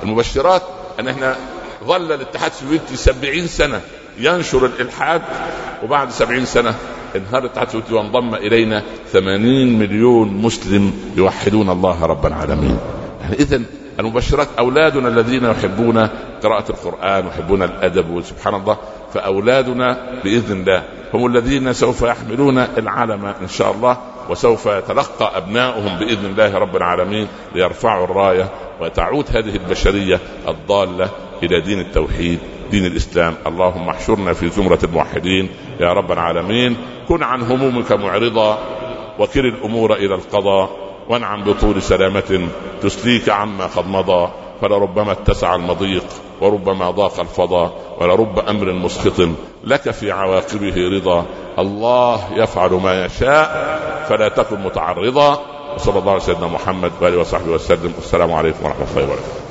المبشرات 0.03 0.61
أن 0.99 1.07
إحنا 1.07 1.35
ظل 1.83 2.11
الاتحاد 2.11 2.51
السوفيتي 2.51 2.95
سبعين 2.95 3.47
سنة 3.47 3.81
ينشر 4.19 4.65
الإلحاد 4.65 5.21
وبعد 5.83 6.11
سبعين 6.11 6.45
سنة 6.45 6.75
انهار 7.15 7.41
الاتحاد 7.41 7.67
السوفيتي 7.67 7.93
وانضم 7.93 8.35
إلينا 8.35 8.83
ثمانين 9.11 9.79
مليون 9.79 10.27
مسلم 10.27 10.93
يوحدون 11.15 11.69
الله 11.69 12.05
رب 12.05 12.25
العالمين. 12.25 12.77
يعني 13.21 13.35
إذا 13.35 13.61
المبشرات 13.99 14.47
أولادنا 14.59 15.07
الذين 15.07 15.45
يحبون 15.45 16.07
قراءة 16.43 16.65
القرآن 16.69 17.25
ويحبون 17.25 17.63
الأدب 17.63 18.09
وسبحان 18.09 18.55
الله 18.55 18.77
فأولادنا 19.13 19.97
بإذن 20.23 20.59
الله 20.61 20.83
هم 21.13 21.25
الذين 21.25 21.73
سوف 21.73 22.01
يحملون 22.01 22.57
العلم 22.57 23.25
إن 23.25 23.47
شاء 23.47 23.71
الله. 23.71 23.97
وسوف 24.29 24.65
يتلقى 24.65 25.37
أبناؤهم 25.37 25.99
بإذن 25.99 26.25
الله 26.25 26.57
رب 26.57 26.75
العالمين 26.75 27.27
ليرفعوا 27.55 28.03
الراية 28.03 28.49
وتعود 28.81 29.25
هذه 29.29 29.55
البشرية 29.55 30.19
الضالة 30.47 31.09
إلى 31.43 31.61
دين 31.61 31.79
التوحيد 31.79 32.39
دين 32.71 32.85
الإسلام. 32.85 33.35
اللهم 33.47 33.89
احشرنا 33.89 34.33
في 34.33 34.49
زمرة 34.49 34.79
الموحدين. 34.83 35.49
يا 35.79 35.93
رب 35.93 36.11
العالمين 36.11 36.77
كن 37.07 37.23
عن 37.23 37.41
همومك 37.41 37.91
معرضا 37.91 38.59
وكل 39.19 39.45
الأمور 39.45 39.93
إلى 39.93 40.15
القضاء 40.15 40.69
وانعم 41.09 41.43
بطول 41.43 41.81
سلامة 41.81 42.47
تسليك 42.81 43.29
عما 43.29 43.65
قد 43.65 43.87
مضى. 43.87 44.29
فلربما 44.61 45.11
اتسع 45.11 45.55
المضيق 45.55 46.03
وربما 46.41 46.91
ضاق 46.91 47.19
الفضاء 47.19 47.71
ولرب 47.99 48.39
أمر 48.39 48.71
مسخط 48.71 49.29
لك 49.63 49.91
في 49.91 50.11
عواقبه 50.11 50.75
رضا. 50.77 51.25
الله 51.59 52.19
يفعل 52.35 52.71
ما 52.71 53.05
يشاء 53.05 53.79
فلا 54.09 54.29
تكن 54.29 54.63
متعرضا. 54.63 55.39
وصلى 55.75 55.99
الله 55.99 56.11
على 56.11 56.21
سيدنا 56.21 56.47
محمد 56.47 56.91
وآله 57.01 57.17
وصحبه 57.17 57.51
وسلم. 57.51 57.93
والسلام 57.95 58.33
عليكم 58.33 58.65
ورحمة 58.65 58.85
الله 58.91 59.03
وبركاته. 59.03 59.46